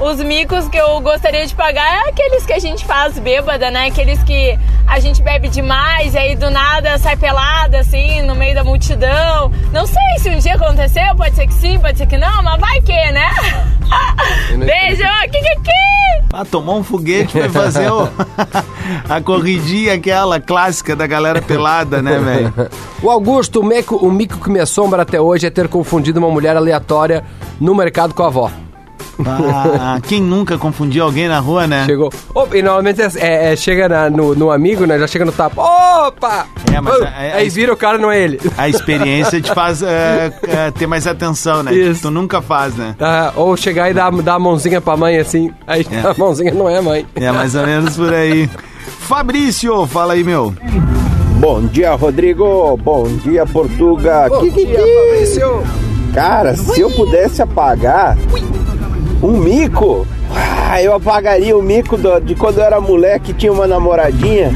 os 0.00 0.16
micos 0.20 0.66
que 0.68 0.78
eu 0.78 0.98
gostaria 1.00 1.46
de 1.46 1.54
pagar 1.54 2.06
é 2.06 2.08
aqueles 2.08 2.46
que 2.46 2.52
a 2.52 2.58
gente 2.58 2.84
faz 2.84 3.18
bêbada, 3.18 3.70
né? 3.70 3.86
Aqueles 3.88 4.22
que 4.22 4.58
a 4.86 4.98
gente 4.98 5.22
bebe 5.22 5.48
demais 5.48 6.14
e 6.14 6.18
aí 6.18 6.34
do 6.36 6.50
nada 6.50 6.96
sai 6.98 7.16
pelada, 7.16 7.80
assim, 7.80 8.22
no 8.22 8.34
meio 8.34 8.54
da 8.54 8.64
multidão. 8.64 9.52
Não 9.72 9.86
sei 9.86 10.02
se 10.18 10.30
um 10.30 10.38
dia 10.38 10.54
aconteceu, 10.54 11.14
pode 11.16 11.34
ser 11.36 11.46
que 11.46 11.54
sim, 11.54 11.78
pode 11.78 11.98
ser 11.98 12.06
que 12.06 12.16
não, 12.16 12.42
mas 12.42 12.58
vai 12.60 12.80
que, 12.80 13.12
né? 13.12 13.28
Beijo, 14.56 15.02
Kikiki! 15.30 15.70
Ah, 16.32 16.44
tomou 16.44 16.78
um 16.78 16.84
foguete, 16.84 17.32
foi 17.32 17.48
fazer 17.48 17.90
o- 17.92 18.08
a 19.08 19.20
corridinha 19.20 19.94
aquela 19.94 20.40
clássica 20.40 20.94
da 20.96 21.06
galera 21.06 21.42
pelada, 21.42 22.00
né, 22.00 22.18
velho? 22.18 22.70
O 23.02 23.10
Augusto, 23.10 23.60
o 23.60 23.64
mico, 23.64 23.96
o 23.96 24.10
mico 24.10 24.38
que 24.38 24.48
me 24.48 24.60
assombra 24.60 25.02
até 25.02 25.20
hoje 25.20 25.46
é 25.46 25.50
ter 25.50 25.68
confundido 25.68 26.18
uma 26.20 26.30
mulher 26.30 26.56
aleatória 26.56 27.24
no 27.60 27.74
mercado 27.74 28.14
com 28.14 28.22
a 28.22 28.26
avó. 28.28 28.50
Ah, 29.26 29.98
quem 30.06 30.20
nunca 30.22 30.56
confundiu 30.58 31.04
alguém 31.04 31.28
na 31.28 31.38
rua, 31.38 31.66
né? 31.66 31.84
Chegou. 31.86 32.10
Opa, 32.34 32.56
e 32.56 32.62
normalmente 32.62 33.00
é, 33.02 33.08
é- 33.18 33.52
é- 33.52 33.56
chega 33.56 33.88
na- 33.88 34.10
no, 34.10 34.34
no 34.34 34.50
amigo, 34.50 34.86
né? 34.86 34.98
Já 34.98 35.06
chega 35.06 35.24
no 35.24 35.32
tapa. 35.32 35.60
Opa! 36.06 36.46
É, 36.72 36.80
mas 36.80 36.94
Oh, 37.00 37.04
é- 37.04 37.28
é- 37.28 37.32
aí 37.34 37.48
vira 37.48 37.72
o 37.72 37.76
cara, 37.76 37.98
não 37.98 38.10
é 38.10 38.20
ele. 38.20 38.40
A 38.56 38.68
experiência 38.68 39.40
te 39.40 39.52
faz 39.54 39.82
é, 39.84 40.32
é, 40.48 40.70
ter 40.70 40.86
mais 40.86 41.06
atenção, 41.06 41.62
né? 41.62 41.72
Isso. 41.74 42.02
Tu 42.02 42.10
nunca 42.10 42.40
faz, 42.40 42.74
né? 42.74 42.94
Ah, 43.00 43.32
ou 43.36 43.56
chegar 43.56 43.90
e 43.90 43.94
dar, 43.94 44.10
dar 44.12 44.34
a 44.34 44.38
mãozinha 44.38 44.80
pra 44.80 44.96
mãe 44.96 45.18
assim. 45.18 45.50
Aí 45.66 45.86
É. 45.90 46.00
a 46.08 46.14
mãozinha 46.16 46.52
não 46.54 46.68
é 46.68 46.78
a 46.78 46.82
mãe. 46.82 47.06
É 47.14 47.30
mais 47.32 47.54
ou 47.54 47.66
menos 47.66 47.96
por 47.96 48.12
aí. 48.12 48.48
Fabrício, 49.00 49.86
fala 49.86 50.12
aí, 50.14 50.22
meu. 50.22 50.54
Bom 51.38 51.62
dia, 51.62 51.94
Rodrigo. 51.94 52.76
Bom 52.76 53.04
dia, 53.24 53.46
Portuga. 53.46 54.28
Bom 54.28 54.40
Kikiki. 54.40 54.66
dia, 54.66 54.78
Fabrício. 54.78 55.62
Cara, 56.14 56.56
se 56.56 56.80
eu 56.80 56.90
pudesse 56.90 57.40
apagar 57.40 58.16
um 59.22 59.36
mico, 59.38 60.06
ah, 60.34 60.80
eu 60.82 60.94
apagaria 60.94 61.56
o 61.56 61.62
mico 61.62 61.96
do- 61.96 62.20
de 62.20 62.34
quando 62.34 62.58
eu 62.58 62.64
era 62.64 62.80
moleque 62.80 63.32
tinha 63.32 63.52
uma 63.52 63.66
namoradinha 63.66 64.52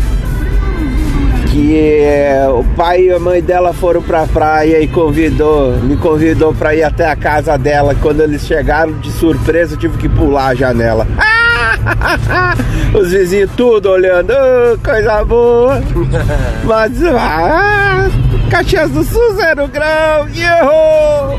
que 1.50 1.76
eh, 1.76 2.46
o 2.48 2.64
pai 2.76 3.02
e 3.04 3.12
a 3.12 3.18
mãe 3.20 3.40
dela 3.40 3.72
foram 3.72 4.02
pra 4.02 4.26
praia 4.26 4.80
e 4.80 4.88
convidou, 4.88 5.72
me 5.82 5.96
convidou 5.96 6.52
pra 6.52 6.74
ir 6.74 6.82
até 6.82 7.06
a 7.08 7.14
casa 7.14 7.56
dela. 7.56 7.94
Quando 8.02 8.22
eles 8.22 8.44
chegaram 8.44 8.92
de 8.94 9.12
surpresa, 9.12 9.74
eu 9.74 9.78
tive 9.78 9.96
que 9.98 10.08
pular 10.08 10.48
a 10.48 10.54
janela. 10.56 11.06
Os 12.92 13.12
vizinhos 13.12 13.50
tudo 13.56 13.88
olhando, 13.90 14.32
"Ah, 14.32 14.76
coisa 14.84 15.24
boa. 15.24 15.80
Mas, 16.64 16.92
ah, 17.04 18.08
Caxias 18.50 18.90
do 18.90 19.04
Sul, 19.04 19.34
zero 19.36 19.68
grau, 19.68 20.26
e 20.34 20.40
errou! 20.42 21.38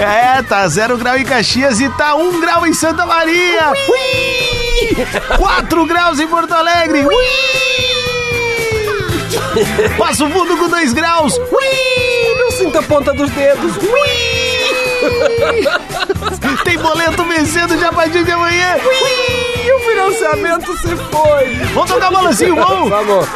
É, 0.00 0.42
tá 0.42 0.66
zero 0.66 0.96
grau 0.96 1.18
em 1.18 1.24
Caxias 1.24 1.78
e 1.78 1.88
tá 1.90 2.14
um 2.14 2.40
grau 2.40 2.66
em 2.66 2.72
Santa 2.72 3.04
Maria. 3.04 3.72
Ui! 3.88 5.06
Quatro 5.36 5.84
graus 5.84 6.18
em 6.18 6.26
Porto 6.26 6.52
Alegre. 6.52 7.04
Ui! 7.04 7.26
Passo 9.98 10.26
Fundo 10.30 10.56
com 10.56 10.68
dois 10.68 10.94
graus. 10.94 11.36
Ui! 11.36 12.34
Não 12.38 12.50
sinta 12.50 12.78
a 12.78 12.82
ponta 12.82 13.12
dos 13.12 13.30
dedos. 13.30 13.72
Tem 16.64 16.78
boleto 16.78 17.22
vencendo 17.24 17.78
já 17.78 17.90
a 17.90 17.92
partir 17.92 18.24
de 18.24 18.32
amanhã. 18.32 18.76
E 19.64 19.72
o 19.72 19.80
financiamento 19.80 20.78
se 20.78 20.96
foi. 20.96 21.54
Vamos 21.74 21.90
tocar 21.90 22.10
balancinho 22.10 22.56
bom. 22.56 22.88
Vamos. 22.88 23.28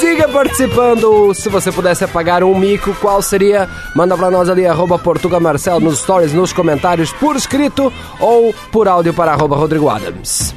Siga 0.00 0.28
participando. 0.28 1.34
Se 1.34 1.48
você 1.48 1.72
pudesse 1.72 2.04
apagar 2.04 2.44
um 2.44 2.56
mico, 2.56 2.94
qual 2.94 3.20
seria? 3.20 3.68
Manda 3.96 4.16
pra 4.16 4.30
nós 4.30 4.48
ali, 4.48 4.64
arroba 4.64 4.98
Portuga 4.98 5.40
Marcel, 5.40 5.80
nos 5.80 5.98
stories, 5.98 6.32
nos 6.32 6.52
comentários, 6.52 7.12
por 7.12 7.34
escrito 7.34 7.92
ou 8.20 8.54
por 8.70 8.86
áudio 8.86 9.12
para 9.12 9.32
arroba 9.32 9.56
Rodrigo 9.56 9.88
Adams. 9.88 10.54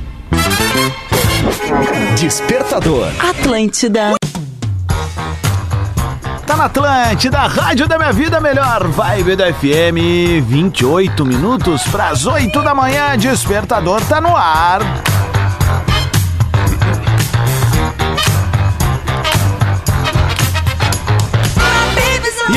Despertador. 2.20 3.08
Atlântida. 3.20 4.14
Tá 6.46 6.56
na 6.56 6.66
Atlântida, 6.66 7.40
Rádio 7.40 7.88
da 7.88 7.98
Minha 7.98 8.12
Vida, 8.12 8.40
melhor 8.40 8.88
vibe 8.88 9.36
da 9.36 9.52
FM. 9.52 10.44
28 10.44 11.26
minutos 11.26 11.82
pras 11.84 12.28
8 12.28 12.62
da 12.62 12.76
manhã. 12.76 13.18
Despertador 13.18 14.02
tá 14.02 14.22
no 14.22 14.36
ar. 14.36 14.82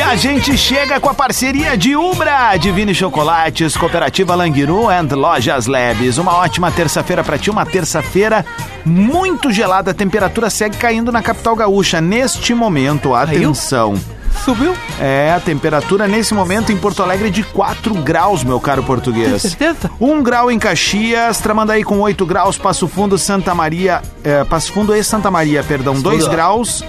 A 0.07 0.17
gente 0.17 0.57
chega 0.57 1.01
com 1.01 1.09
a 1.09 1.15
parceria 1.15 1.77
de 1.77 1.97
Ubra, 1.97 2.57
Divine 2.57 2.95
Chocolates, 2.95 3.77
Cooperativa 3.77 4.35
Languiru 4.35 4.89
and 4.89 5.09
Lojas 5.13 5.67
Labs. 5.67 6.19
Uma 6.19 6.35
ótima 6.35 6.71
terça-feira 6.71 7.25
pra 7.25 7.39
ti, 7.39 7.51
uma 7.51 7.65
terça-feira 7.65 8.45
muito 8.85 9.51
gelada. 9.51 9.91
A 9.93 9.95
temperatura 9.95 10.51
segue 10.51 10.77
caindo 10.77 11.11
na 11.11 11.23
capital 11.23 11.57
gaúcha. 11.57 12.01
Neste 12.01 12.55
momento, 12.55 13.15
atenção. 13.15 13.99
Subiu? 14.45 14.77
É, 15.01 15.33
a 15.35 15.41
temperatura 15.41 16.07
nesse 16.07 16.35
momento 16.35 16.71
em 16.71 16.77
Porto 16.77 17.03
Alegre 17.03 17.29
é 17.29 17.31
de 17.31 17.43
4 17.43 17.95
graus, 17.95 18.45
meu 18.45 18.61
caro 18.61 18.83
português. 18.83 19.43
certeza? 19.43 19.91
1 20.01 20.23
grau 20.23 20.51
em 20.51 20.59
Caxias, 20.59 21.39
Tramandaí 21.39 21.83
com 21.83 21.99
8 22.01 22.27
graus, 22.27 22.59
Passo 22.59 22.87
Fundo, 22.87 23.17
Santa 23.17 23.55
Maria, 23.55 24.03
é, 24.23 24.45
Passo 24.45 24.73
Fundo 24.73 24.95
e 24.95 25.03
Santa 25.03 25.31
Maria, 25.31 25.63
perdão, 25.63 25.95
2 26.01 26.29
graus. 26.29 26.85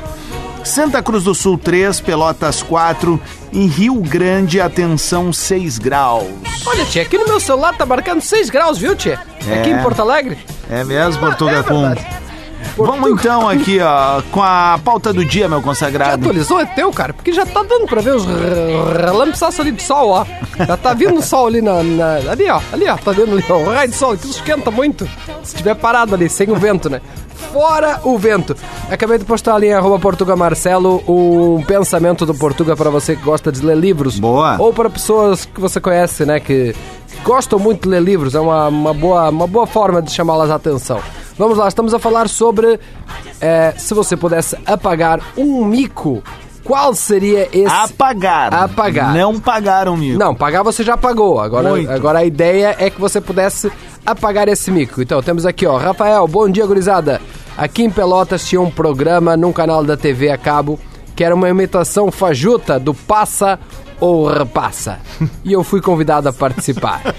Santa 0.66 1.02
Cruz 1.02 1.24
do 1.24 1.34
Sul 1.36 1.58
3, 1.58 2.02
Pelotas 2.02 2.62
4, 2.64 3.22
em 3.54 3.68
Rio 3.68 3.96
Grande, 4.02 4.60
atenção, 4.60 5.32
6 5.32 5.78
graus. 5.78 6.26
Olha, 6.66 6.84
tia, 6.86 7.04
aqui 7.04 7.18
no 7.18 7.26
meu 7.26 7.40
celular 7.40 7.78
tá 7.78 7.86
marcando 7.86 8.20
6 8.20 8.50
graus, 8.50 8.78
viu, 8.78 8.96
tia? 8.96 9.20
É. 9.48 9.60
Aqui 9.60 9.70
em 9.70 9.78
Porto 9.82 10.02
Alegre. 10.02 10.38
É 10.70 10.84
mesmo, 10.84 11.20
Portugal 11.22 11.56
é 11.56 11.62
verdade. 11.62 12.06
Vamos 12.76 13.12
então 13.12 13.48
aqui, 13.48 13.80
ó, 13.80 14.22
com 14.32 14.42
a 14.42 14.78
pauta 14.84 15.14
do 15.14 15.24
dia, 15.24 15.48
meu 15.48 15.60
Já 15.60 15.64
consagrado. 15.64 16.24
atualizou? 16.24 16.60
É 16.60 16.66
teu, 16.66 16.92
cara? 16.92 17.14
Porque 17.14 17.32
já 17.32 17.46
tá 17.46 17.62
dando 17.64 17.86
pra 17.86 18.02
ver 18.02 18.16
os 18.16 18.26
relâmpagos 18.26 19.60
ali 19.60 19.72
de 19.72 19.84
sol, 19.84 20.10
ó. 20.10 20.26
Já 20.58 20.78
tá 20.78 20.94
vindo 20.94 21.16
o 21.20 21.22
sol 21.22 21.48
ali 21.48 21.62
na, 21.62 21.82
na- 21.84 22.16
Ali, 22.32 22.50
ó. 22.50 22.60
Ali, 22.72 22.88
ó. 22.88 22.96
Tá 22.98 23.12
vendo 23.12 23.34
ali, 23.34 23.44
ó. 23.50 23.58
O 23.58 23.66
raio 23.66 23.90
de 23.90 23.96
sol. 23.96 24.12
Aquilo 24.14 24.32
esquenta 24.32 24.72
muito. 24.72 25.08
Se 25.44 25.56
tiver 25.56 25.76
parado 25.76 26.16
ali, 26.16 26.30
sem 26.30 26.50
o 26.52 26.56
vento, 26.56 26.90
né? 26.90 27.02
Fora 27.52 28.00
o 28.04 28.18
vento. 28.18 28.56
Acabei 28.90 29.18
de 29.18 29.26
postar 29.26 29.56
ali 29.56 29.68
em 29.68 29.74
arroba 29.74 30.00
Portuga 30.00 30.36
Marcelo 30.36 31.04
um 31.08 31.62
pensamento 31.64 32.26
do 32.26 32.34
Portuga 32.34 32.76
pra 32.76 32.90
você 32.90 33.16
que 33.16 33.24
gosta 33.24 33.52
de 33.52 33.62
ler 33.66 33.78
livros. 33.78 34.20
Boa. 34.20 34.56
Ou 34.60 34.74
para 34.74 34.90
pessoas 34.90 35.46
que 35.46 35.60
você 35.60 35.80
conhece, 35.80 36.26
né? 36.26 36.40
Que 36.40 36.76
gostam 37.24 37.58
muito 37.60 37.84
de 37.84 37.90
ler 37.90 38.02
livros. 38.02 38.36
É 38.36 38.40
uma, 38.40 38.68
uma, 38.68 38.94
boa, 38.94 39.30
uma 39.30 39.48
boa 39.48 39.68
forma 39.68 40.02
de 40.02 40.12
chamá-las 40.12 40.50
a 40.50 40.56
atenção. 40.56 41.00
Vamos 41.38 41.58
lá, 41.58 41.68
estamos 41.68 41.94
a 41.94 42.00
falar 42.00 42.30
sobre 42.30 42.80
é, 43.42 43.74
se 43.78 43.94
você 43.94 44.16
pudesse 44.16 44.58
apagar 44.66 45.20
um 45.38 45.66
mico, 45.66 46.24
qual 46.66 46.96
seria 46.96 47.48
esse? 47.54 47.68
Apagar. 47.68 48.52
Apagar. 48.52 49.14
Não 49.14 49.40
pagaram, 49.40 49.96
mico. 49.96 50.18
Não, 50.18 50.34
pagar 50.34 50.64
você 50.64 50.84
já 50.84 50.98
pagou. 50.98 51.40
Agora, 51.40 51.70
Muito. 51.70 51.92
agora 51.92 52.20
a 52.20 52.26
ideia 52.26 52.76
é 52.80 52.90
que 52.90 53.00
você 53.00 53.22
pudesse 53.22 53.72
apagar 54.04 54.48
esse 54.48 54.72
mico. 54.72 55.00
Então, 55.00 55.22
temos 55.22 55.46
aqui, 55.46 55.68
ó, 55.68 55.78
Rafael, 55.78 56.28
bom 56.28 56.50
dia, 56.50 56.66
gurizada. 56.66 57.22
Aqui 57.56 57.84
em 57.84 57.90
Pelotas 57.92 58.48
tinha 58.48 58.60
um 58.60 58.72
programa 58.72 59.38
num 59.38 59.54
canal 59.54 59.84
da 59.84 59.96
TV 59.96 60.32
a 60.32 60.38
cabo 60.40 60.80
que 61.16 61.24
era 61.24 61.34
uma 61.34 61.48
imitação 61.48 62.12
fajuta 62.12 62.80
do 62.80 62.94
Passa 62.94 63.60
ou 64.00 64.28
Repassa. 64.28 65.00
E 65.46 65.54
eu 65.54 65.64
fui 65.64 65.80
convidado 65.80 66.28
a 66.28 66.34
participar. 66.34 67.14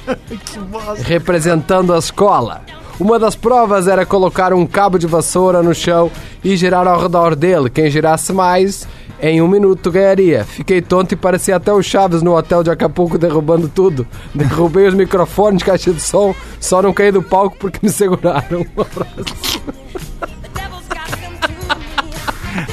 representando 1.04 1.94
a 1.94 1.98
escola. 1.98 2.62
Uma 2.98 3.18
das 3.18 3.36
provas 3.36 3.86
era 3.86 4.06
colocar 4.06 4.54
um 4.54 4.66
cabo 4.66 4.98
de 4.98 5.06
vassoura 5.06 5.62
no 5.62 5.74
chão 5.74 6.10
e 6.42 6.56
girar 6.56 6.88
ao 6.88 7.00
redor 7.00 7.36
dele. 7.36 7.68
Quem 7.68 7.90
girasse 7.90 8.32
mais, 8.32 8.88
em 9.20 9.42
um 9.42 9.48
minuto 9.48 9.90
ganharia. 9.90 10.44
Fiquei 10.44 10.80
tonto 10.80 11.12
e 11.12 11.16
parecia 11.16 11.56
até 11.56 11.70
o 11.72 11.82
Chaves 11.82 12.22
no 12.22 12.34
hotel 12.34 12.62
de 12.62 12.70
Acapulco 12.70 13.18
derrubando 13.18 13.68
tudo. 13.68 14.06
Derrubei 14.34 14.86
os 14.86 14.94
microfones, 14.94 15.62
caixa 15.62 15.92
de 15.92 16.00
som, 16.00 16.34
só 16.58 16.80
não 16.80 16.94
caí 16.94 17.12
do 17.12 17.22
palco 17.22 17.56
porque 17.58 17.80
me 17.82 17.90
seguraram. 17.90 18.64
Um 18.76 18.80
abraço. 18.80 19.60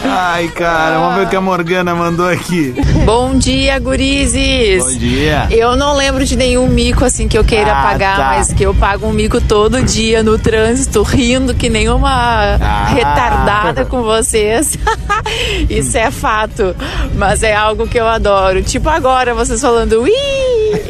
Ai, 0.05 0.47
cara, 0.49 0.99
vamos 0.99 1.15
ver 1.15 1.25
o 1.25 1.29
que 1.29 1.35
a 1.35 1.41
Morgana 1.41 1.95
mandou 1.95 2.27
aqui. 2.27 2.73
Bom 3.05 3.35
dia, 3.37 3.79
gurizes! 3.79 4.83
Bom 4.83 4.97
dia. 4.97 5.47
Eu 5.49 5.75
não 5.75 5.95
lembro 5.95 6.25
de 6.25 6.35
nenhum 6.35 6.67
mico 6.67 7.05
assim 7.05 7.27
que 7.27 7.37
eu 7.37 7.43
queira 7.43 7.71
Ah, 7.71 7.83
pagar, 7.83 8.17
tá. 8.17 8.23
mas 8.35 8.51
que 8.53 8.63
eu 8.63 8.73
pago 8.73 9.07
um 9.07 9.13
mico 9.13 9.39
todo 9.39 9.81
dia 9.81 10.21
no 10.21 10.37
trânsito, 10.37 11.01
rindo 11.03 11.53
que 11.53 11.69
nem 11.69 11.89
uma 11.89 12.57
Ah. 12.61 12.85
retardada 12.93 13.85
com 13.85 14.03
vocês. 14.03 14.77
Isso 15.69 15.97
é 15.97 16.11
fato, 16.11 16.75
mas 17.15 17.41
é 17.41 17.55
algo 17.55 17.87
que 17.87 17.97
eu 17.99 18.07
adoro. 18.07 18.61
Tipo 18.61 18.89
agora, 18.89 19.33
vocês 19.33 19.61
falando 19.61 20.01
ui! 20.01 20.11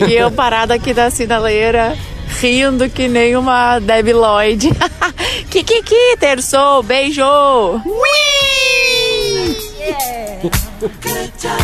E 0.07 0.13
eu 0.13 0.31
parada 0.31 0.73
aqui 0.73 0.93
da 0.93 1.09
sinaleira. 1.11 1.95
Rindo 2.41 2.89
que 2.89 3.07
nem 3.07 3.35
uma 3.37 3.79
Debbie 3.79 4.13
Lloyd. 4.13 4.69
Kikiki, 5.49 6.17
terçou, 6.19 6.83
beijo! 6.83 7.23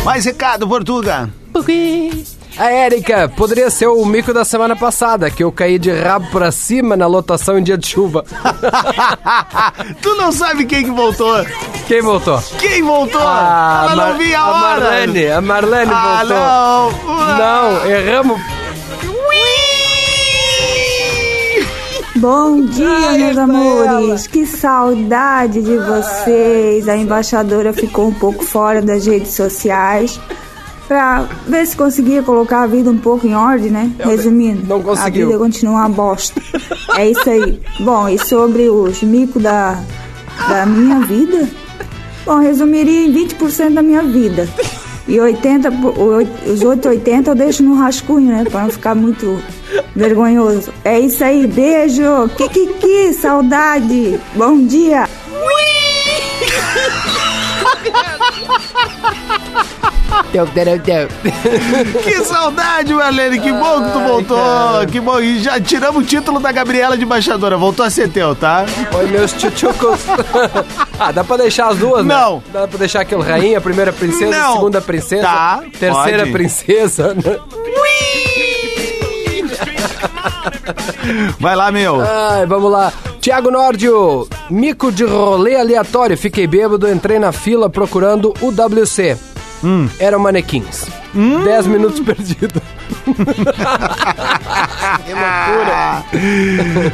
Mais 0.04 0.24
recado, 0.24 0.66
Portuga. 0.66 1.28
A 2.58 2.70
Érica, 2.70 3.28
poderia 3.36 3.70
ser 3.70 3.86
o 3.86 4.04
mico 4.04 4.32
da 4.34 4.44
semana 4.44 4.74
passada, 4.74 5.30
que 5.30 5.42
eu 5.44 5.52
caí 5.52 5.78
de 5.78 5.90
rabo 5.92 6.28
pra 6.30 6.50
cima 6.50 6.96
na 6.96 7.06
lotação 7.06 7.58
em 7.58 7.62
dia 7.62 7.76
de 7.78 7.86
chuva. 7.86 8.24
tu 10.02 10.14
não 10.16 10.32
sabe 10.32 10.64
quem 10.66 10.84
que 10.84 10.90
voltou. 10.90 11.44
Quem 11.86 12.00
voltou? 12.02 12.42
Quem 12.58 12.82
voltou? 12.82 13.20
Ela 13.20 13.94
Mar- 13.94 13.96
não 14.10 14.18
via 14.18 14.38
a 14.38 14.42
a 14.42 14.50
hora. 14.50 14.80
Marlene, 14.80 15.26
a 15.30 15.40
Marlene 15.40 15.92
Ah, 15.94 16.24
voltou. 16.24 16.36
não. 17.16 17.36
Não, 17.38 17.86
erramos. 17.86 18.40
Bom 22.20 22.60
dia, 22.66 23.12
meus 23.12 23.38
amores. 23.38 24.26
Que 24.26 24.44
saudade 24.44 25.62
de 25.62 25.74
vocês. 25.78 26.86
A 26.86 26.94
embaixadora 26.94 27.72
ficou 27.72 28.08
um 28.08 28.12
pouco 28.12 28.44
fora 28.44 28.82
das 28.82 29.06
redes 29.06 29.32
sociais 29.32 30.20
pra 30.86 31.26
ver 31.46 31.66
se 31.66 31.74
conseguia 31.74 32.22
colocar 32.22 32.64
a 32.64 32.66
vida 32.66 32.90
um 32.90 32.98
pouco 32.98 33.26
em 33.26 33.34
ordem, 33.34 33.70
né? 33.70 33.90
Resumindo, 33.98 34.66
não 34.66 34.82
conseguiu. 34.82 35.28
a 35.28 35.30
vida 35.30 35.38
continua 35.38 35.72
uma 35.72 35.88
bosta. 35.88 36.42
É 36.98 37.10
isso 37.10 37.30
aí. 37.30 37.58
Bom, 37.80 38.06
e 38.06 38.18
sobre 38.18 38.68
os 38.68 39.02
micos 39.02 39.42
da, 39.42 39.82
da 40.46 40.66
minha 40.66 41.00
vida? 41.00 41.48
Bom, 42.26 42.38
resumiria 42.38 43.06
em 43.06 43.14
20% 43.14 43.72
da 43.72 43.82
minha 43.82 44.02
vida. 44.02 44.46
E 45.10 45.18
80, 45.20 45.72
po- 45.72 45.88
o 45.88 46.14
oit- 46.14 46.48
os 46.48 46.62
outros 46.62 46.86
80 46.86 47.30
eu 47.32 47.34
deixo 47.34 47.62
no 47.64 47.74
rascunho, 47.74 48.30
né? 48.32 48.44
Pra 48.48 48.62
não 48.62 48.70
ficar 48.70 48.94
muito 48.94 49.42
vergonhoso. 49.94 50.72
É 50.84 51.00
isso 51.00 51.24
aí, 51.24 51.46
beijo! 51.48 52.28
Kikiki, 52.36 53.12
saudade! 53.12 54.20
Bom 54.36 54.64
dia! 54.64 55.08
Que 62.02 62.24
saudade, 62.24 62.92
Marlene. 62.94 63.40
Que 63.40 63.52
bom 63.52 63.82
que 63.84 63.90
tu 63.92 64.00
voltou. 64.00 64.86
Que 64.90 65.00
bom. 65.00 65.20
E 65.20 65.40
já 65.40 65.60
tiramos 65.60 66.02
o 66.02 66.06
título 66.06 66.40
da 66.40 66.50
Gabriela 66.52 66.96
de 66.96 67.04
embaixadora. 67.04 67.56
Voltou 67.56 67.84
a 67.84 67.90
ser 67.90 68.08
teu, 68.10 68.34
tá? 68.34 68.64
Oi, 68.96 69.06
meus 69.06 69.32
tchutchucos. 69.32 70.00
Ah, 71.00 71.10
dá 71.12 71.24
pra 71.24 71.36
deixar 71.38 71.68
as 71.68 71.78
duas, 71.78 72.04
né? 72.04 72.14
Não. 72.14 72.42
Dá 72.52 72.68
pra 72.68 72.78
deixar 72.78 73.00
aquele 73.00 73.22
rainha, 73.22 73.60
primeira 73.60 73.92
princesa, 73.92 74.30
Não. 74.30 74.52
segunda 74.54 74.80
princesa, 74.80 75.22
Tá, 75.22 75.62
terceira 75.78 76.18
pode. 76.20 76.32
princesa. 76.32 77.14
né? 77.14 77.38
Vai 81.38 81.56
lá, 81.56 81.72
meu. 81.72 82.00
Ai, 82.00 82.46
vamos 82.46 82.70
lá. 82.70 82.92
Tiago 83.20 83.50
Nórdio, 83.50 84.26
mico 84.48 84.90
de 84.92 85.04
rolê 85.04 85.56
aleatório. 85.56 86.16
Fiquei 86.16 86.46
bêbado, 86.46 86.88
entrei 86.90 87.18
na 87.18 87.32
fila 87.32 87.68
procurando 87.68 88.32
o 88.40 88.50
WC. 88.50 89.16
Hum. 89.62 89.88
Eram 89.98 90.18
manequins. 90.18 90.86
10 91.44 91.66
minutos 91.66 92.00
perdido. 92.04 92.60
que 95.04 95.12
loucura. 95.12 96.04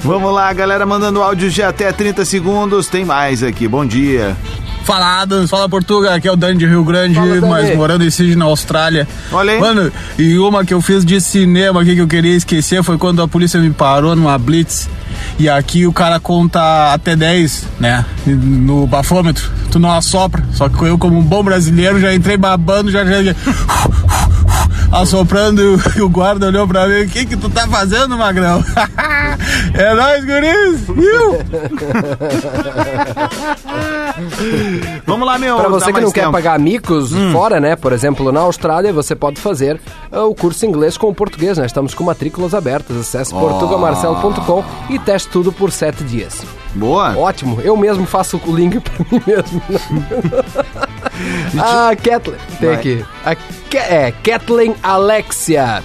Vamos 0.02 0.33
lá, 0.33 0.52
galera, 0.52 0.87
mandando 0.87 1.22
áudios 1.22 1.52
de 1.52 1.62
até 1.62 1.92
30 1.92 2.24
segundos. 2.24 2.88
Tem 2.88 3.05
mais 3.05 3.42
aqui. 3.42 3.66
Bom 3.68 3.85
dia. 3.85 4.37
Fala 4.87 5.20
Adams, 5.20 5.50
fala 5.50 5.68
Portuga, 5.68 6.14
aqui 6.14 6.29
é 6.29 6.33
o 6.33 6.37
Dani 6.37 6.61
de 6.61 6.64
Rio 6.64 6.85
Grande, 6.85 7.16
Fala, 7.16 7.40
mas 7.40 7.76
morando 7.76 8.05
em 8.05 8.11
Sydney, 8.11 8.37
na 8.37 8.44
Austrália. 8.44 9.09
Olha 9.33 9.55
aí. 9.55 9.61
Mano, 9.61 9.90
e 10.16 10.38
uma 10.38 10.64
que 10.64 10.72
eu 10.72 10.81
fiz 10.81 11.05
de 11.05 11.20
cinema 11.20 11.83
aqui 11.83 11.96
que 11.96 12.00
eu 12.00 12.07
queria 12.07 12.37
esquecer 12.37 12.85
foi 12.85 12.96
quando 12.96 13.20
a 13.20 13.26
polícia 13.26 13.59
me 13.59 13.70
parou 13.70 14.14
numa 14.14 14.38
blitz. 14.38 14.88
E 15.40 15.48
aqui 15.48 15.88
o 15.88 15.92
cara 15.92 16.20
conta 16.20 16.92
até 16.94 17.16
10, 17.16 17.64
né? 17.81 18.05
No 18.26 18.87
bafômetro. 18.87 19.50
Tu 19.72 19.79
não 19.81 19.90
assopra. 19.90 20.44
Só 20.52 20.68
que 20.68 20.81
eu, 20.83 20.96
como 20.96 21.18
um 21.18 21.22
bom 21.22 21.42
brasileiro, 21.42 21.98
já 21.98 22.14
entrei 22.14 22.37
babando, 22.37 22.88
já. 22.90 23.05
já 23.05 23.35
assoprando 25.01 25.81
e 25.97 26.01
o 26.01 26.09
guarda 26.09 26.47
olhou 26.47 26.67
pra 26.67 26.87
mim: 26.87 27.03
O 27.03 27.09
que 27.09 27.27
que 27.27 27.37
tu 27.37 27.49
tá 27.51 27.67
fazendo, 27.69 28.17
magrão? 28.17 28.63
é 29.75 29.95
nóis, 29.95 30.25
guris! 30.25 30.81
Viu? 30.89 31.39
Vamos 35.07 35.27
lá, 35.27 35.39
meu. 35.39 35.57
Pra 35.57 35.69
você 35.69 35.93
que 35.93 36.01
não 36.01 36.11
quer 36.11 36.21
tempo. 36.23 36.33
pagar 36.33 36.59
micos 36.59 37.13
Hum. 37.13 37.33
fora, 37.33 37.61
né? 37.61 37.77
Por 37.77 37.93
exemplo, 37.93 38.31
na 38.33 38.41
Austrália, 38.41 38.93
você 38.93 39.15
pode 39.15 39.41
fazer 39.41 39.81
ah, 40.11 40.25
o 40.25 40.35
curso 40.35 40.65
inglês 40.67 40.97
com 40.97 41.09
o 41.09 41.15
português, 41.15 41.59
né? 41.59 41.67
Estamos 41.67 41.95
com 41.95 42.05
matrículas 42.05 42.55
abertas. 42.55 42.97
Acesse 42.97 43.33
portugamarcelo.com 43.33 44.65
e 44.91 44.99
teste 44.99 45.29
tudo 45.29 45.53
por 45.53 45.71
sete 45.71 46.03
dias. 46.05 46.43
Boa. 46.77 47.17
Ótimo, 47.17 47.61
eu 47.62 47.77
mesmo 47.77 48.07
faço 48.07 48.41
o 48.47 48.55
link 48.55 48.79
pra 48.81 48.93
mim 49.11 49.23
mesmo. 49.27 49.62
ah, 51.59 51.91
Kathleen, 51.97 52.39
tem 52.61 52.69
Vai. 52.69 52.79
aqui. 52.79 53.05
A 53.25 53.35
Ke- 53.35 53.79
é, 53.79 54.12
Kathleen 54.23 54.75
Alexia. 54.83 55.83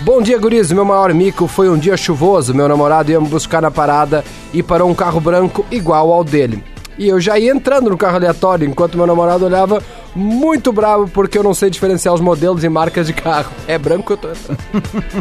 Bom 0.00 0.20
dia, 0.20 0.38
guris. 0.38 0.70
Meu 0.70 0.84
maior 0.84 1.12
mico 1.14 1.46
foi 1.46 1.68
um 1.70 1.78
dia 1.78 1.96
chuvoso. 1.96 2.52
Meu 2.54 2.68
namorado 2.68 3.10
ia 3.10 3.20
me 3.20 3.26
buscar 3.28 3.62
na 3.62 3.70
parada 3.70 4.24
e 4.52 4.62
parou 4.62 4.90
um 4.90 4.94
carro 4.94 5.20
branco 5.20 5.64
igual 5.70 6.12
ao 6.12 6.22
dele. 6.22 6.62
E 6.98 7.08
eu 7.08 7.20
já 7.20 7.38
ia 7.38 7.52
entrando 7.52 7.90
no 7.90 7.96
carro 7.96 8.16
aleatório, 8.16 8.68
enquanto 8.68 8.96
meu 8.96 9.06
namorado 9.06 9.44
olhava 9.44 9.82
muito 10.14 10.72
bravo 10.72 11.08
porque 11.08 11.36
eu 11.36 11.42
não 11.42 11.52
sei 11.52 11.68
diferenciar 11.68 12.14
os 12.14 12.20
modelos 12.20 12.62
e 12.62 12.68
marcas 12.68 13.06
de 13.06 13.12
carro. 13.12 13.50
É 13.66 13.76
branco 13.76 14.06
que 14.06 14.12
eu 14.12 14.16
tô 14.16 14.28
entrando. 14.28 14.58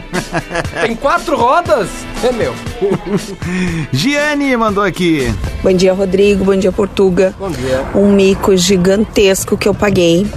Tem 0.86 0.96
quatro 0.96 1.36
rodas? 1.36 1.90
É 2.24 2.32
meu. 2.32 2.54
Giane 3.92 4.56
mandou 4.56 4.84
aqui. 4.84 5.34
Bom 5.64 5.74
dia, 5.74 5.94
Rodrigo. 5.94 6.46
Bom 6.46 6.56
dia, 6.56 6.72
Portuga. 6.72 7.34
Bom 7.40 7.50
dia. 7.50 7.84
Um 7.96 8.12
mico 8.12 8.56
gigantesco 8.56 9.58
que 9.58 9.68
eu 9.68 9.74
paguei 9.74 10.28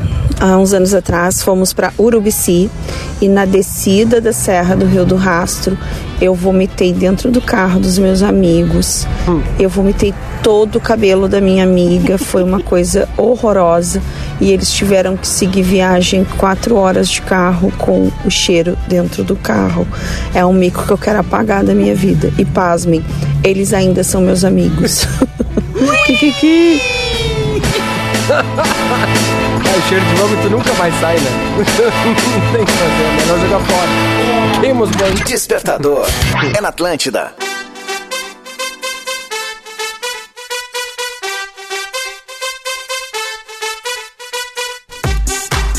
há 0.41 0.57
uns 0.57 0.73
anos 0.73 0.95
atrás. 0.95 1.43
Fomos 1.43 1.73
para 1.73 1.93
Urubici 1.99 2.71
e 3.21 3.29
na 3.29 3.45
descida 3.45 4.21
da 4.21 4.33
Serra 4.33 4.77
do 4.77 4.85
Rio 4.85 5.05
do 5.05 5.17
Rastro 5.17 5.77
Eu 6.21 6.35
vomitei 6.35 6.93
dentro 6.93 7.31
do 7.31 7.41
carro 7.41 7.81
dos 7.81 7.99
meus 7.99 8.23
amigos. 8.23 9.07
Eu 9.59 9.69
vomitei 9.69 10.15
todo 10.43 10.77
o 10.77 10.81
cabelo 10.81 11.29
da 11.29 11.41
minha 11.41 11.65
amiga. 11.65 12.19
Foi 12.19 12.43
uma 12.43 12.61
coisa 12.63 13.09
horrorosa. 13.17 14.01
E 14.41 14.51
eles 14.51 14.71
tiveram 14.71 15.17
que 15.17 15.27
seguir 15.27 15.63
viagem 15.63 16.27
quatro 16.37 16.77
horas 16.77 17.09
de 17.09 17.23
carro 17.23 17.73
com 17.79 18.11
o 18.25 18.31
cheiro 18.31 18.77
dentro 18.87 19.25
do 19.25 19.35
carro. 19.35 19.87
É 20.35 20.45
um 20.45 20.53
mico 20.53 20.85
que 20.87 20.93
eu 20.93 20.99
quero 20.99 21.21
apagar 21.21 21.65
da 21.65 21.75
minha 21.75 21.95
vida. 21.95 22.31
E 22.39 22.45
pasmem, 22.45 23.03
eles 23.43 23.73
ainda 23.73 24.05
são 24.05 24.21
meus 24.21 24.45
amigos. 24.45 25.07
Kikiki. 26.07 26.81
O 29.77 29.83
cheiro 29.89 30.05
de 30.07 30.15
vômito 30.15 30.49
nunca 30.49 30.73
mais 30.75 30.95
sai, 31.01 31.19
né? 31.19 31.31
Não 31.61 32.53
tem 32.53 32.65
que 32.65 32.73
fazer, 32.73 33.03
é 33.03 33.17
melhor 33.21 33.39
jogar 33.41 33.61
fora. 33.67 34.61
Queimos 34.61 34.91
bem. 34.91 35.15
Despertador. 35.17 36.07
É 36.57 36.61
na 36.63 36.69
Atlântida. 36.69 37.35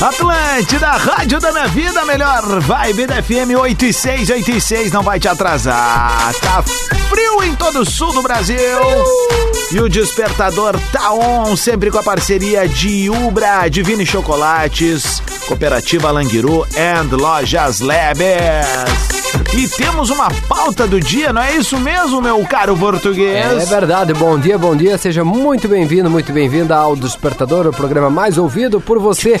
Atlântida, 0.00 0.90
Rádio 0.92 1.40
da 1.40 1.50
Minha 1.50 1.66
Vida, 1.66 2.04
melhor 2.04 2.60
vibe 2.60 3.06
da 3.08 3.20
FM 3.20 3.58
8686, 3.58 4.92
não 4.92 5.02
vai 5.02 5.18
te 5.18 5.26
atrasar. 5.26 6.32
Tá 6.40 6.62
frio 6.62 7.42
em 7.42 7.52
todo 7.56 7.80
o 7.80 7.84
sul 7.84 8.12
do 8.12 8.22
Brasil. 8.22 8.58
E 9.70 9.80
o 9.80 9.88
despertador 9.88 10.80
tá 10.90 11.12
on, 11.12 11.54
sempre 11.54 11.90
com 11.90 11.98
a 11.98 12.02
parceria 12.02 12.66
de 12.66 13.10
Ubra, 13.10 13.68
Divine 13.68 14.06
Chocolates, 14.06 15.22
Cooperativa 15.46 16.10
Languiru 16.10 16.66
and 16.76 17.14
Lojas 17.14 17.80
Lebes. 17.80 19.17
E 19.56 19.66
temos 19.66 20.10
uma 20.10 20.30
pauta 20.48 20.86
do 20.86 21.00
dia, 21.00 21.32
não 21.32 21.42
é 21.42 21.56
isso 21.56 21.78
mesmo, 21.78 22.20
meu 22.20 22.44
caro 22.46 22.76
português? 22.76 23.62
É 23.62 23.66
verdade, 23.66 24.14
bom 24.14 24.38
dia, 24.38 24.56
bom 24.56 24.76
dia, 24.76 24.96
seja 24.96 25.24
muito 25.24 25.66
bem-vindo, 25.66 26.08
muito 26.08 26.32
bem-vinda 26.32 26.76
ao 26.76 26.94
Despertador, 26.94 27.66
o 27.66 27.72
programa 27.72 28.08
mais 28.08 28.38
ouvido 28.38 28.80
por 28.80 28.98
você 28.98 29.38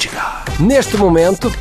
neste 0.58 0.96
momento 0.96 1.52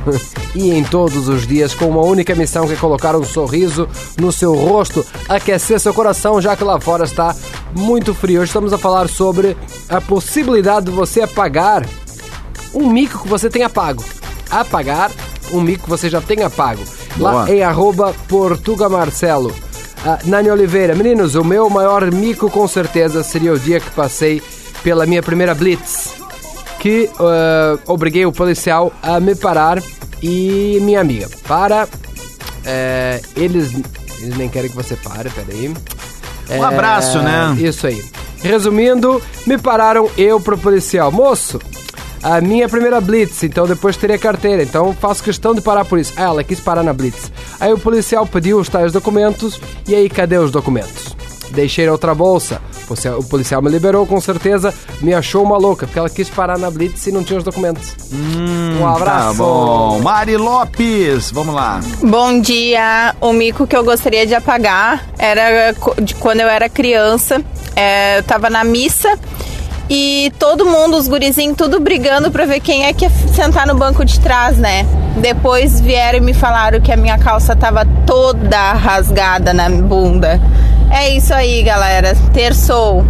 e 0.54 0.70
em 0.72 0.82
todos 0.82 1.28
os 1.28 1.46
dias, 1.46 1.74
com 1.74 1.86
uma 1.86 2.02
única 2.02 2.34
missão 2.34 2.66
que 2.66 2.72
é 2.72 2.76
colocar 2.76 3.14
um 3.14 3.24
sorriso 3.24 3.88
no 4.18 4.32
seu 4.32 4.54
rosto, 4.54 5.04
aquecer 5.28 5.78
seu 5.78 5.92
coração, 5.92 6.40
já 6.40 6.56
que 6.56 6.64
lá 6.64 6.80
fora 6.80 7.04
está 7.04 7.34
muito 7.74 8.14
frio. 8.14 8.40
Hoje 8.40 8.50
estamos 8.50 8.72
a 8.72 8.78
falar 8.78 9.08
sobre 9.08 9.56
a 9.88 10.00
possibilidade 10.00 10.86
de 10.86 10.92
você 10.92 11.22
apagar 11.22 11.84
um 12.72 12.88
mico 12.90 13.22
que 13.22 13.28
você 13.28 13.50
tenha 13.50 13.68
pago. 13.68 14.04
Apagar 14.50 15.10
um 15.52 15.60
mico 15.60 15.84
que 15.84 15.90
você 15.90 16.08
já 16.08 16.20
tenha 16.20 16.48
pago. 16.50 16.82
Lá 17.18 17.32
Boa. 17.32 17.50
em 17.50 17.62
arroba 17.62 18.14
Portuga 18.28 18.88
Marcelo. 18.88 19.54
Ah, 20.04 20.18
Nani 20.24 20.50
Oliveira, 20.50 20.94
meninos, 20.94 21.34
o 21.34 21.42
meu 21.44 21.68
maior 21.68 22.10
mico 22.12 22.50
com 22.50 22.66
certeza 22.68 23.22
seria 23.22 23.52
o 23.52 23.58
dia 23.58 23.80
que 23.80 23.90
passei 23.90 24.42
pela 24.82 25.06
minha 25.06 25.22
primeira 25.22 25.54
blitz. 25.54 26.14
Que 26.78 27.10
ah, 27.18 27.78
obriguei 27.86 28.26
o 28.26 28.32
policial 28.32 28.92
a 29.02 29.18
me 29.18 29.34
parar 29.34 29.82
e 30.22 30.78
minha 30.82 31.00
amiga. 31.00 31.28
Para. 31.46 31.88
eh, 32.64 33.20
eles, 33.36 33.72
eles 34.20 34.36
nem 34.36 34.48
querem 34.48 34.70
que 34.70 34.76
você 34.76 34.96
pare, 34.96 35.30
peraí. 35.30 35.72
Um 36.50 36.62
abraço, 36.62 37.18
né? 37.20 37.56
Isso 37.58 37.86
aí. 37.86 38.04
Resumindo, 38.42 39.20
me 39.46 39.58
pararam 39.58 40.08
eu 40.16 40.40
pro 40.40 40.56
policial. 40.56 41.10
Moço, 41.10 41.60
a 42.22 42.40
minha 42.40 42.68
primeira 42.68 43.00
blitz, 43.00 43.42
então 43.44 43.66
depois 43.66 43.96
teria 43.96 44.18
carteira, 44.18 44.62
então 44.62 44.92
faço 44.94 45.22
questão 45.22 45.54
de 45.54 45.60
parar 45.60 45.84
por 45.84 45.98
isso. 45.98 46.12
Ah, 46.16 46.22
ela 46.24 46.44
quis 46.44 46.60
parar 46.60 46.82
na 46.82 46.92
blitz. 46.92 47.30
Aí 47.60 47.72
o 47.72 47.78
policial 47.78 48.26
pediu 48.26 48.58
os 48.58 48.68
tais 48.68 48.92
documentos, 48.92 49.60
e 49.86 49.94
aí 49.94 50.08
cadê 50.08 50.36
os 50.38 50.50
documentos? 50.50 51.14
Deixei 51.50 51.88
outra 51.88 52.12
bolsa. 52.14 52.60
O 53.18 53.24
policial- 53.24 53.62
me 53.62 53.70
liberou, 53.70 54.06
com 54.06 54.20
certeza, 54.20 54.72
me 55.00 55.12
achou 55.14 55.42
uma 55.42 55.56
louca, 55.56 55.86
porque 55.86 55.98
ela 55.98 56.10
quis 56.10 56.28
parar 56.28 56.58
na 56.58 56.70
blitz 56.70 57.06
e 57.06 57.12
não 57.12 57.24
tinha 57.24 57.38
os 57.38 57.44
documentos. 57.44 57.94
um 58.80 58.86
abraço. 58.86 59.28
Tá 59.28 59.32
bom. 59.34 60.00
Mari 60.02 60.36
Lopes, 60.36 61.30
vamos 61.32 61.54
lá. 61.54 61.80
Bom 62.02 62.40
dia. 62.40 63.14
O 63.20 63.32
mico 63.32 63.66
que 63.66 63.76
eu 63.76 63.82
gostaria 63.84 64.26
de 64.26 64.34
apagar 64.34 65.04
era 65.18 65.72
de 66.02 66.14
quando 66.16 66.40
eu 66.40 66.48
era 66.48 66.68
criança. 66.68 67.42
É, 67.74 68.18
eu 68.18 68.22
tava 68.22 68.48
na 68.50 68.62
missa 68.64 69.18
e 69.88 70.32
todo 70.38 70.66
mundo, 70.66 70.96
os 70.96 71.06
gurizinhos, 71.06 71.56
tudo 71.56 71.78
brigando 71.78 72.30
pra 72.30 72.44
ver 72.44 72.60
quem 72.60 72.84
é 72.84 72.92
que 72.92 73.04
ia 73.04 73.10
sentar 73.10 73.66
no 73.66 73.74
banco 73.74 74.04
de 74.04 74.18
trás, 74.18 74.56
né? 74.58 74.86
Depois 75.16 75.80
vieram 75.80 76.18
e 76.18 76.20
me 76.20 76.34
falaram 76.34 76.80
que 76.80 76.92
a 76.92 76.96
minha 76.96 77.18
calça 77.18 77.54
tava 77.54 77.84
toda 78.06 78.72
rasgada 78.72 79.54
na 79.54 79.68
bunda. 79.70 80.40
É 80.90 81.10
isso 81.10 81.32
aí, 81.32 81.62
galera. 81.62 82.16
Terçou. 82.32 83.04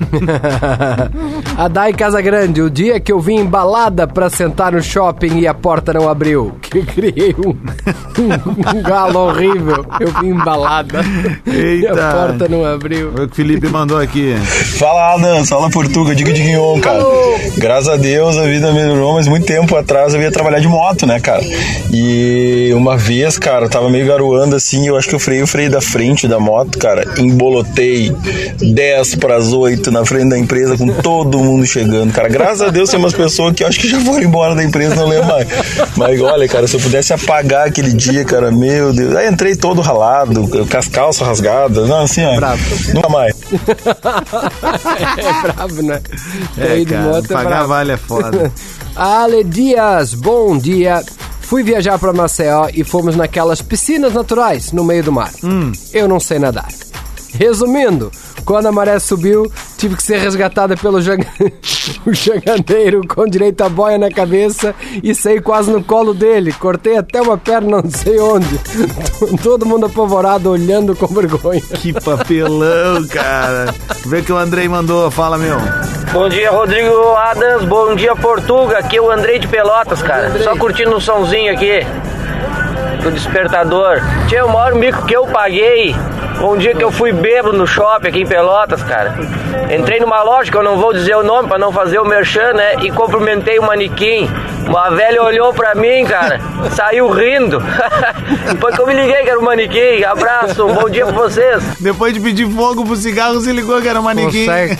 a 1.56 1.68
Dai 1.68 1.92
Casagrande, 1.92 2.62
o 2.62 2.70
dia 2.70 2.98
que 2.98 3.12
eu 3.12 3.20
vim 3.20 3.36
embalada 3.36 4.06
pra 4.06 4.30
sentar 4.30 4.72
no 4.72 4.82
shopping 4.82 5.38
e 5.38 5.46
a 5.46 5.54
porta 5.54 5.92
não 5.92 6.08
abriu. 6.08 6.52
Que 6.70 6.86
criei 6.86 7.34
um, 7.36 7.50
um, 7.50 8.82
galo 8.82 9.26
horrível. 9.26 9.84
Eu 9.98 10.12
vim 10.20 10.28
embalada 10.28 11.00
Eita. 11.44 11.84
e 11.84 11.88
a 11.88 12.12
porta 12.12 12.48
não 12.48 12.64
abriu. 12.64 13.10
Foi 13.10 13.24
o 13.24 13.28
que 13.28 13.32
o 13.32 13.36
Felipe 13.36 13.66
mandou 13.66 13.98
aqui. 13.98 14.36
Fala, 14.78 15.14
Adams. 15.14 15.48
Fala, 15.48 15.68
Portuga. 15.68 16.14
Diga 16.14 16.32
de 16.32 16.42
guion, 16.42 16.78
cara. 16.80 17.02
Graças 17.56 17.88
a 17.88 17.96
Deus 17.96 18.36
a 18.36 18.44
vida 18.44 18.72
melhorou, 18.72 19.14
mas 19.14 19.26
muito 19.26 19.46
tempo 19.46 19.74
atrás 19.74 20.14
eu 20.14 20.22
ia 20.22 20.30
trabalhar 20.30 20.60
de 20.60 20.68
moto, 20.68 21.06
né, 21.06 21.18
cara? 21.18 21.42
E 21.92 22.70
uma 22.74 22.96
vez, 22.96 23.36
cara, 23.36 23.66
eu 23.66 23.70
tava 23.70 23.90
meio 23.90 24.06
garoando 24.06 24.54
assim, 24.54 24.86
eu 24.86 24.96
acho 24.96 25.08
que 25.08 25.14
eu 25.16 25.18
freio, 25.18 25.42
o 25.42 25.46
freio 25.48 25.70
da 25.70 25.80
frente 25.80 26.28
da 26.28 26.38
moto, 26.38 26.78
cara. 26.78 27.04
Embolotei 27.18 28.14
10 28.60 29.16
pras 29.16 29.52
8 29.52 29.89
na 29.90 30.04
frente 30.04 30.30
da 30.30 30.38
empresa 30.38 30.76
com 30.76 30.86
todo 30.88 31.38
mundo 31.38 31.66
chegando, 31.66 32.12
cara. 32.12 32.28
Graças 32.28 32.62
a 32.62 32.68
Deus 32.68 32.90
tem 32.90 32.98
umas 32.98 33.12
pessoas 33.12 33.54
que 33.54 33.62
eu 33.62 33.68
acho 33.68 33.80
que 33.80 33.88
já 33.88 34.00
foram 34.00 34.22
embora 34.22 34.54
da 34.54 34.62
empresa, 34.64 34.94
não 34.94 35.08
lembro 35.08 35.28
mais. 35.28 35.48
Mas 35.96 36.20
olha, 36.20 36.48
cara, 36.48 36.66
se 36.66 36.76
eu 36.76 36.80
pudesse 36.80 37.12
apagar 37.12 37.68
aquele 37.68 37.92
dia, 37.92 38.24
cara, 38.24 38.50
meu 38.50 38.92
Deus. 38.92 39.14
Aí 39.16 39.28
entrei 39.28 39.56
todo 39.56 39.80
ralado, 39.80 40.48
com 40.48 40.76
as 40.76 40.88
calças 40.88 41.26
rasgadas, 41.26 41.88
não, 41.88 42.02
assim, 42.02 42.24
ó. 42.24 42.36
Bravo. 42.36 42.62
Nunca 42.94 43.08
mais. 43.08 43.34
é 45.18 45.42
bravo, 45.42 45.82
né? 45.82 46.00
É, 46.58 46.80
é 46.80 46.84
cara, 46.84 47.22
pagar 47.28 47.64
é 47.64 47.66
vale 47.66 47.92
é 47.92 47.96
foda. 47.96 48.52
Ale 48.96 49.44
Dias, 49.44 50.14
bom 50.14 50.58
dia. 50.58 51.02
Fui 51.40 51.62
viajar 51.64 51.98
para 51.98 52.12
Maceió 52.12 52.68
e 52.72 52.84
fomos 52.84 53.16
naquelas 53.16 53.60
piscinas 53.60 54.14
naturais 54.14 54.70
no 54.70 54.84
meio 54.84 55.02
do 55.02 55.10
mar. 55.10 55.32
Hum. 55.42 55.72
Eu 55.92 56.06
não 56.06 56.20
sei 56.20 56.38
nadar. 56.38 56.68
Resumindo, 57.34 58.10
quando 58.44 58.66
a 58.66 58.72
maré 58.72 58.98
subiu, 58.98 59.50
tive 59.76 59.96
que 59.96 60.02
ser 60.02 60.18
resgatada 60.18 60.76
pelo 60.76 61.00
jang... 61.00 61.24
o 62.06 62.12
jangadeiro 62.12 63.06
com 63.06 63.26
direito 63.26 63.62
a 63.62 63.68
boia 63.68 63.98
na 63.98 64.10
cabeça 64.10 64.74
e 65.02 65.14
saí 65.14 65.40
quase 65.40 65.70
no 65.70 65.82
colo 65.82 66.12
dele. 66.14 66.52
Cortei 66.52 66.96
até 66.96 67.20
uma 67.20 67.38
perna, 67.38 67.82
não 67.82 67.90
sei 67.90 68.18
onde. 68.20 68.58
Todo 69.42 69.66
mundo 69.66 69.86
apavorado, 69.86 70.50
olhando 70.50 70.94
com 70.96 71.06
vergonha. 71.06 71.60
Que 71.60 71.92
papelão, 71.92 73.06
cara. 73.08 73.74
Vê 74.06 74.18
o 74.18 74.24
que 74.24 74.32
o 74.32 74.36
Andrei 74.36 74.68
mandou, 74.68 75.10
fala, 75.10 75.38
meu. 75.38 75.56
Bom 76.12 76.28
dia, 76.28 76.50
Rodrigo 76.50 77.14
Adams. 77.14 77.64
Bom 77.64 77.94
dia, 77.94 78.16
Portuga. 78.16 78.78
Aqui 78.78 78.96
é 78.96 79.00
o 79.00 79.10
Andrei 79.10 79.38
de 79.38 79.46
Pelotas, 79.46 80.02
cara. 80.02 80.36
Só 80.42 80.56
curtindo 80.56 80.96
um 80.96 81.00
somzinho 81.00 81.52
aqui 81.52 81.86
do 83.02 83.10
despertador. 83.10 84.00
Tinha 84.28 84.44
o 84.44 84.52
maior 84.52 84.74
mico 84.74 85.06
que 85.06 85.14
eu 85.14 85.26
paguei. 85.26 85.94
Um 86.42 86.56
dia 86.56 86.74
que 86.74 86.82
eu 86.82 86.90
fui 86.90 87.12
bêbado 87.12 87.56
no 87.56 87.66
shopping 87.66 88.08
aqui 88.08 88.20
em 88.22 88.26
Pelotas, 88.26 88.82
cara. 88.82 89.14
Entrei 89.74 90.00
numa 90.00 90.22
loja 90.22 90.50
que 90.50 90.56
eu 90.56 90.62
não 90.62 90.78
vou 90.78 90.92
dizer 90.92 91.14
o 91.14 91.22
nome 91.22 91.48
pra 91.48 91.58
não 91.58 91.70
fazer 91.70 91.98
o 91.98 92.04
merchan, 92.04 92.52
né? 92.54 92.76
E 92.82 92.90
cumprimentei 92.90 93.58
o 93.58 93.62
manequim. 93.62 94.28
Uma 94.66 94.90
velha 94.90 95.22
olhou 95.22 95.52
pra 95.52 95.74
mim, 95.74 96.04
cara. 96.06 96.40
Saiu 96.74 97.10
rindo. 97.10 97.62
Depois 98.50 98.74
que 98.74 98.80
eu 98.80 98.86
me 98.86 98.94
liguei 98.94 99.22
que 99.22 99.30
era 99.30 99.38
o 99.38 99.44
manequim. 99.44 100.02
Abraço, 100.04 100.64
um 100.64 100.74
bom 100.74 100.88
dia 100.88 101.04
pra 101.06 101.14
vocês. 101.14 101.62
Depois 101.78 102.14
de 102.14 102.20
pedir 102.20 102.48
fogo 102.50 102.84
pro 102.84 102.96
cigarro, 102.96 103.40
se 103.40 103.52
ligou 103.52 103.80
que 103.82 103.88
era 103.88 104.00
um 104.00 104.04
manequim. 104.04 104.46
Consegue. 104.46 104.78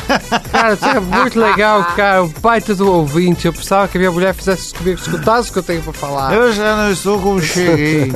Cara, 0.50 0.72
isso 0.74 0.86
é 0.86 0.98
muito 1.00 1.38
legal, 1.38 1.84
cara. 1.94 2.24
O 2.24 2.28
baita 2.40 2.74
do 2.74 2.90
ouvinte. 2.90 3.46
Eu 3.46 3.52
precisava 3.52 3.86
que 3.86 3.98
a 3.98 4.00
minha 4.00 4.12
mulher 4.12 4.34
fizesse 4.34 4.66
isso 4.66 4.74
comigo, 4.74 4.98
escutasse 4.98 5.50
o 5.50 5.52
que 5.52 5.58
eu 5.58 5.62
tenho 5.62 5.82
pra 5.82 5.92
falar. 5.92 6.32
Eu 6.32 6.52
já 6.52 6.76
não 6.76 6.90
estou 6.90 7.18
como 7.18 7.40
cheguei. 7.40 8.10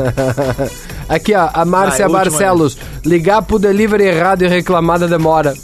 Aqui, 1.08 1.34
ó, 1.34 1.50
a 1.52 1.64
Márcia 1.64 2.08
Vai, 2.08 2.24
Barcelos. 2.24 2.76
Ligar 3.04 3.42
pro 3.42 3.58
delivery 3.58 4.04
errado 4.04 4.42
e 4.42 4.48
reclamar 4.48 4.98
da 4.98 5.06
demora. 5.06 5.54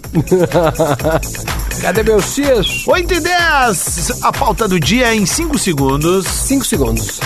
Cadê 1.81 2.03
meu 2.03 2.21
X? 2.21 2.87
8 2.87 3.15
e 3.15 3.21
10. 3.21 4.23
A 4.23 4.33
pauta 4.33 4.69
do 4.69 4.79
dia 4.79 5.15
em 5.15 5.25
5 5.25 5.59
segundos. 5.59 6.27
5 6.27 6.65
segundos. 6.65 7.21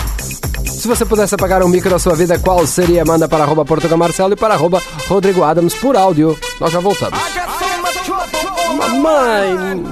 Se 0.64 0.87
você 0.87 1.05
pudesse 1.05 1.35
apagar 1.35 1.62
um 1.62 1.68
micro 1.68 1.90
da 1.90 1.98
sua 1.98 2.14
vida, 2.14 2.38
qual 2.38 2.66
seria? 2.66 3.05
Manda 3.05 3.27
para 3.27 3.42
arroba 3.42 3.64
Portugal 3.64 3.96
Marcelo 3.98 4.35
e 4.35 4.37
para 4.37 4.55
arroba 4.55 4.83
Rodrigo 5.09 5.42
Adams 5.42 5.74
por 5.74 5.96
áudio. 5.96 6.38
Nós 6.61 6.72
já 6.72 6.79
voltamos. 6.79 7.18
Mamãe, 8.77 9.85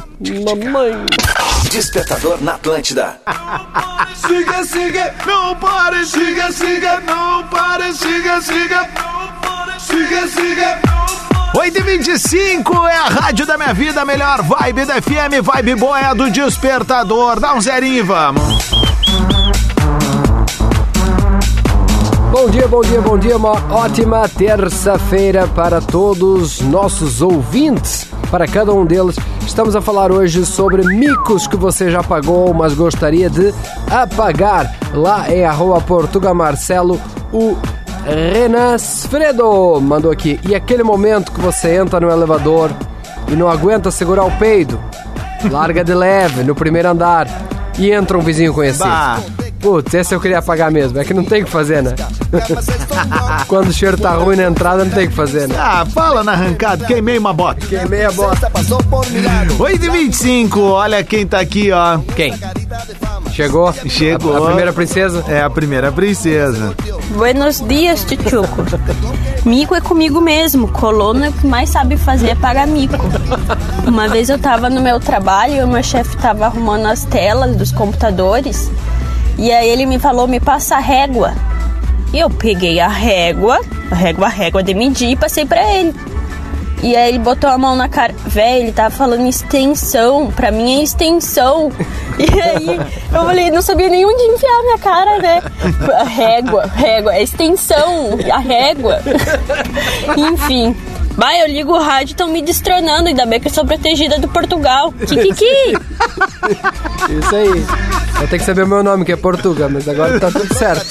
mamãe. 0.45 1.07
Despertador 1.73 2.39
na 2.43 2.57
Atlântida. 2.57 3.19
Siga, 4.15 4.63
siga, 4.63 5.15
não 5.25 5.57
pare, 5.57 6.05
siga, 6.05 6.53
siga, 6.53 7.01
não 7.01 7.45
pare, 7.45 7.95
siga, 7.95 8.43
siga, 8.43 8.81
não 8.95 9.29
pare. 9.41 9.73
8 11.57 11.79
e 11.79 11.83
25 11.83 12.87
é 12.87 12.97
a 12.99 13.09
rádio 13.09 13.47
da 13.47 13.57
minha 13.57 13.73
vida, 13.73 14.05
melhor 14.05 14.43
vibe 14.43 14.85
da 14.85 15.01
FM, 15.01 15.41
vibe 15.43 15.75
boa 15.77 15.99
é 15.99 16.05
a 16.05 16.13
do 16.13 16.31
despertador. 16.31 17.41
Dá 17.41 17.55
um 17.55 17.61
zerinho 17.63 17.95
e 17.95 18.03
vamos. 18.03 18.43
Bom 22.31 22.51
dia, 22.51 22.69
bom 22.69 22.83
dia, 22.83 23.01
bom 23.01 23.19
dia. 23.19 23.37
Uma 23.39 23.53
ótima 23.75 24.29
terça-feira 24.29 25.47
para 25.49 25.81
todos 25.81 26.61
nossos 26.61 27.23
ouvintes. 27.23 28.13
Para 28.33 28.47
cada 28.47 28.73
um 28.73 28.87
deles, 28.87 29.15
estamos 29.47 29.77
a 29.77 29.83
falar 29.83 30.11
hoje 30.11 30.47
sobre 30.47 30.83
micos 30.87 31.47
que 31.47 31.55
você 31.55 31.91
já 31.91 32.03
pagou, 32.03 32.55
mas 32.55 32.73
gostaria 32.73 33.29
de 33.29 33.53
apagar. 33.91 34.75
Lá 34.95 35.31
em 35.31 35.45
arroba 35.45 35.83
Portuga 35.83 36.33
Marcelo, 36.33 36.99
o 37.31 37.59
Renan 38.07 38.79
Sfredo 38.79 39.79
mandou 39.83 40.11
aqui. 40.11 40.41
E 40.49 40.55
aquele 40.55 40.83
momento 40.83 41.31
que 41.31 41.43
você 41.43 41.77
entra 41.77 42.01
no 42.01 42.11
elevador 42.11 42.71
e 43.29 43.37
não 43.37 43.51
aguenta 43.51 43.91
segurar 43.91 44.25
o 44.25 44.39
peido, 44.39 44.81
larga 45.51 45.85
de 45.85 45.93
leve 45.93 46.43
no 46.43 46.55
primeiro 46.55 46.89
andar 46.89 47.29
e 47.79 47.93
entra 47.93 48.17
um 48.17 48.23
vizinho 48.23 48.55
conhecido. 48.55 48.89
Bah. 48.89 49.42
Putz, 49.63 49.95
esse 49.95 50.13
eu 50.13 50.21
queria 50.21 50.41
apagar 50.41 50.73
mesmo. 50.73 50.99
É 50.99 51.05
que 51.05 51.15
não 51.15 51.25
tem 51.25 51.43
o 51.43 51.45
que 51.45 51.51
fazer, 51.51 51.85
né? 51.85 51.95
Quando 53.47 53.69
o 53.69 53.73
cheiro 53.73 53.97
tá 53.97 54.11
ruim 54.11 54.35
na 54.35 54.49
entrada, 54.49 54.85
não 54.85 54.91
tem 54.91 55.07
o 55.07 55.11
que 55.11 55.15
fazer, 55.15 55.47
né? 55.47 55.55
Ah, 55.57 55.87
fala 55.87 56.25
na 56.25 56.33
arrancada, 56.33 56.85
queimei 56.85 57.17
uma 57.17 57.33
bota. 57.33 57.65
Queimei 57.65 58.05
a 58.05 58.11
bota. 58.11 58.51
8 59.59 59.85
e 59.85 59.89
25 59.89 60.61
olha 60.61 61.05
quem 61.05 61.25
tá 61.25 61.39
aqui, 61.39 61.71
ó. 61.71 61.99
Quem? 62.17 62.35
Chegou? 63.31 63.73
Chegou. 63.89 64.35
A, 64.35 64.39
a 64.39 64.47
primeira 64.47 64.73
princesa? 64.73 65.25
É 65.29 65.41
a 65.41 65.49
primeira 65.49 65.93
princesa. 65.93 66.75
Buenos 67.15 67.61
dias, 67.61 68.05
tchutchuco. 68.05 68.65
Mico 69.45 69.75
é 69.75 69.81
comigo 69.81 70.21
mesmo. 70.21 70.69
Colono 70.69 71.25
é 71.25 71.29
o 71.29 71.33
que 71.33 71.47
mais 71.47 71.71
sabe 71.71 71.97
fazer 71.97 72.31
é 72.31 72.35
pagar 72.35 72.67
mico. 72.67 72.97
Uma 73.87 74.09
vez 74.09 74.29
eu 74.29 74.39
tava 74.39 74.69
no 74.69 74.81
meu 74.81 74.99
trabalho 74.99 75.55
e 75.55 75.63
o 75.63 75.69
meu 75.69 75.83
chefe 75.83 76.17
tava 76.17 76.47
arrumando 76.47 76.87
as 76.87 77.05
telas 77.05 77.57
dos 77.57 77.71
computadores. 77.71 78.71
E 79.43 79.51
aí 79.51 79.69
ele 79.69 79.87
me 79.87 79.99
falou, 79.99 80.29
me 80.29 80.39
passa 80.39 80.77
a 80.77 80.79
régua. 80.79 81.35
E 82.13 82.21
eu 82.21 82.31
peguei 82.31 82.79
a 82.79 82.87
régua, 82.87 83.61
a 83.91 83.95
régua, 83.97 84.27
a 84.27 84.31
régua 84.31 84.63
de 84.63 84.73
medir 84.73 85.11
e 85.11 85.17
passei 85.17 85.45
pra 85.45 85.61
ele. 85.75 85.93
E 86.81 86.95
aí 86.95 87.09
ele 87.09 87.19
botou 87.19 87.51
a 87.51 87.59
mão 87.59 87.75
na 87.75 87.89
cara. 87.89 88.15
Véi, 88.25 88.63
ele 88.63 88.71
tava 88.71 88.95
falando 88.95 89.27
extensão. 89.27 90.31
Pra 90.31 90.53
mim 90.53 90.79
é 90.79 90.85
extensão. 90.85 91.73
E 92.19 92.41
aí 92.41 92.77
eu 92.77 93.25
falei, 93.25 93.51
não 93.51 93.63
sabia 93.63 93.89
nem 93.89 94.05
onde 94.05 94.23
enfiar 94.23 94.63
minha 94.63 94.79
cara, 94.79 95.19
né? 95.19 95.43
A 95.99 96.05
régua, 96.05 96.67
régua, 96.67 97.15
é 97.15 97.23
extensão, 97.23 98.11
a 98.31 98.39
régua. 98.39 99.01
Enfim. 100.17 100.77
Vai, 101.17 101.43
eu 101.43 101.49
ligo 101.49 101.73
o 101.73 101.83
rádio 101.83 102.13
estão 102.13 102.29
me 102.29 102.43
destronando. 102.43 103.09
Ainda 103.09 103.27
bem 103.27 103.41
que 103.41 103.49
eu 103.49 103.53
sou 103.53 103.65
protegida 103.65 104.19
do 104.19 104.29
Portugal. 104.29 104.93
Kikiki! 104.93 105.75
Isso 107.09 107.35
aí. 107.37 107.67
Eu 108.21 108.29
tenho 108.29 108.41
que 108.41 108.45
saber 108.45 108.63
o 108.65 108.69
meu 108.69 108.83
nome, 108.85 109.05
que 109.05 109.13
é 109.13 109.17
Portuga, 109.17 109.69
mas 109.69 109.89
agora 109.89 110.21
tá 110.21 110.31
tudo 110.31 110.55
certo. 110.55 110.87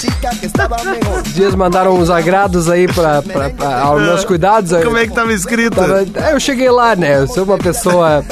Os 1.24 1.34
dias 1.34 1.54
mandaram 1.54 1.94
uns 1.94 2.10
agrados 2.10 2.68
aí 2.68 2.86
pra, 2.92 3.22
pra, 3.22 3.48
pra- 3.50 3.80
aos 3.80 4.02
meus 4.02 4.24
cuidados. 4.24 4.72
aí. 4.72 4.84
Como 4.84 4.98
é 4.98 5.06
que 5.06 5.14
tava 5.14 5.32
escrito? 5.32 5.76
Tava- 5.76 6.04
eu 6.30 6.40
cheguei 6.40 6.70
lá, 6.70 6.94
né? 6.94 7.18
Eu 7.20 7.26
sou 7.28 7.44
uma 7.44 7.56
pessoa. 7.58 8.24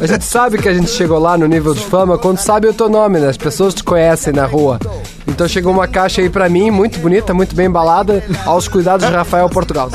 A 0.00 0.06
gente 0.06 0.24
sabe 0.24 0.58
que 0.58 0.68
a 0.68 0.74
gente 0.74 0.90
chegou 0.90 1.18
lá 1.18 1.36
no 1.38 1.46
nível 1.46 1.74
de 1.74 1.84
fama 1.84 2.18
quando 2.18 2.38
sabe 2.38 2.66
o 2.66 2.72
teu 2.74 2.88
nome, 2.88 3.20
né? 3.20 3.28
As 3.28 3.36
pessoas 3.36 3.74
te 3.74 3.84
conhecem 3.84 4.32
na 4.32 4.44
rua. 4.46 4.78
Então 5.26 5.46
chegou 5.46 5.72
uma 5.72 5.86
caixa 5.86 6.20
aí 6.20 6.28
pra 6.28 6.48
mim, 6.48 6.68
muito 6.70 6.98
bonita, 6.98 7.32
muito 7.32 7.54
bem 7.54 7.66
embalada, 7.66 8.24
aos 8.44 8.66
cuidados 8.66 9.06
de 9.06 9.12
Rafael 9.14 9.48
Portugal. 9.48 9.88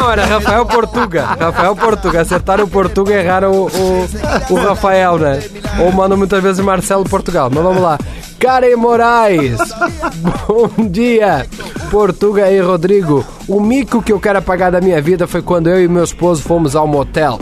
Não, 0.00 0.10
era 0.10 0.26
Rafael 0.26 0.66
Portuga. 0.66 1.24
Rafael 1.38 1.76
Portuga. 1.76 2.20
Acertaram 2.22 2.64
o 2.64 2.68
Portuga 2.68 3.12
e 3.14 3.22
o, 3.40 3.66
o, 3.66 4.52
o 4.52 4.54
Rafael, 4.56 5.18
né? 5.18 5.42
Ou 5.80 5.92
mandam 5.92 6.16
muitas 6.16 6.42
vezes 6.42 6.64
Marcelo 6.64 7.04
Portugal. 7.04 7.50
Mas 7.52 7.62
vamos 7.62 7.82
lá. 7.82 7.98
Karen 8.38 8.76
Moraes. 8.76 9.58
Bom 10.46 10.88
dia. 10.88 11.46
Portuga 11.90 12.50
e 12.50 12.60
Rodrigo. 12.60 13.24
O 13.48 13.60
mico 13.60 14.02
que 14.02 14.12
eu 14.12 14.20
quero 14.20 14.38
apagar 14.38 14.72
da 14.72 14.80
minha 14.80 15.00
vida 15.00 15.26
foi 15.26 15.40
quando 15.40 15.68
eu 15.68 15.82
e 15.82 15.88
meu 15.88 16.04
esposo 16.04 16.42
fomos 16.42 16.74
ao 16.74 16.86
motel. 16.86 17.38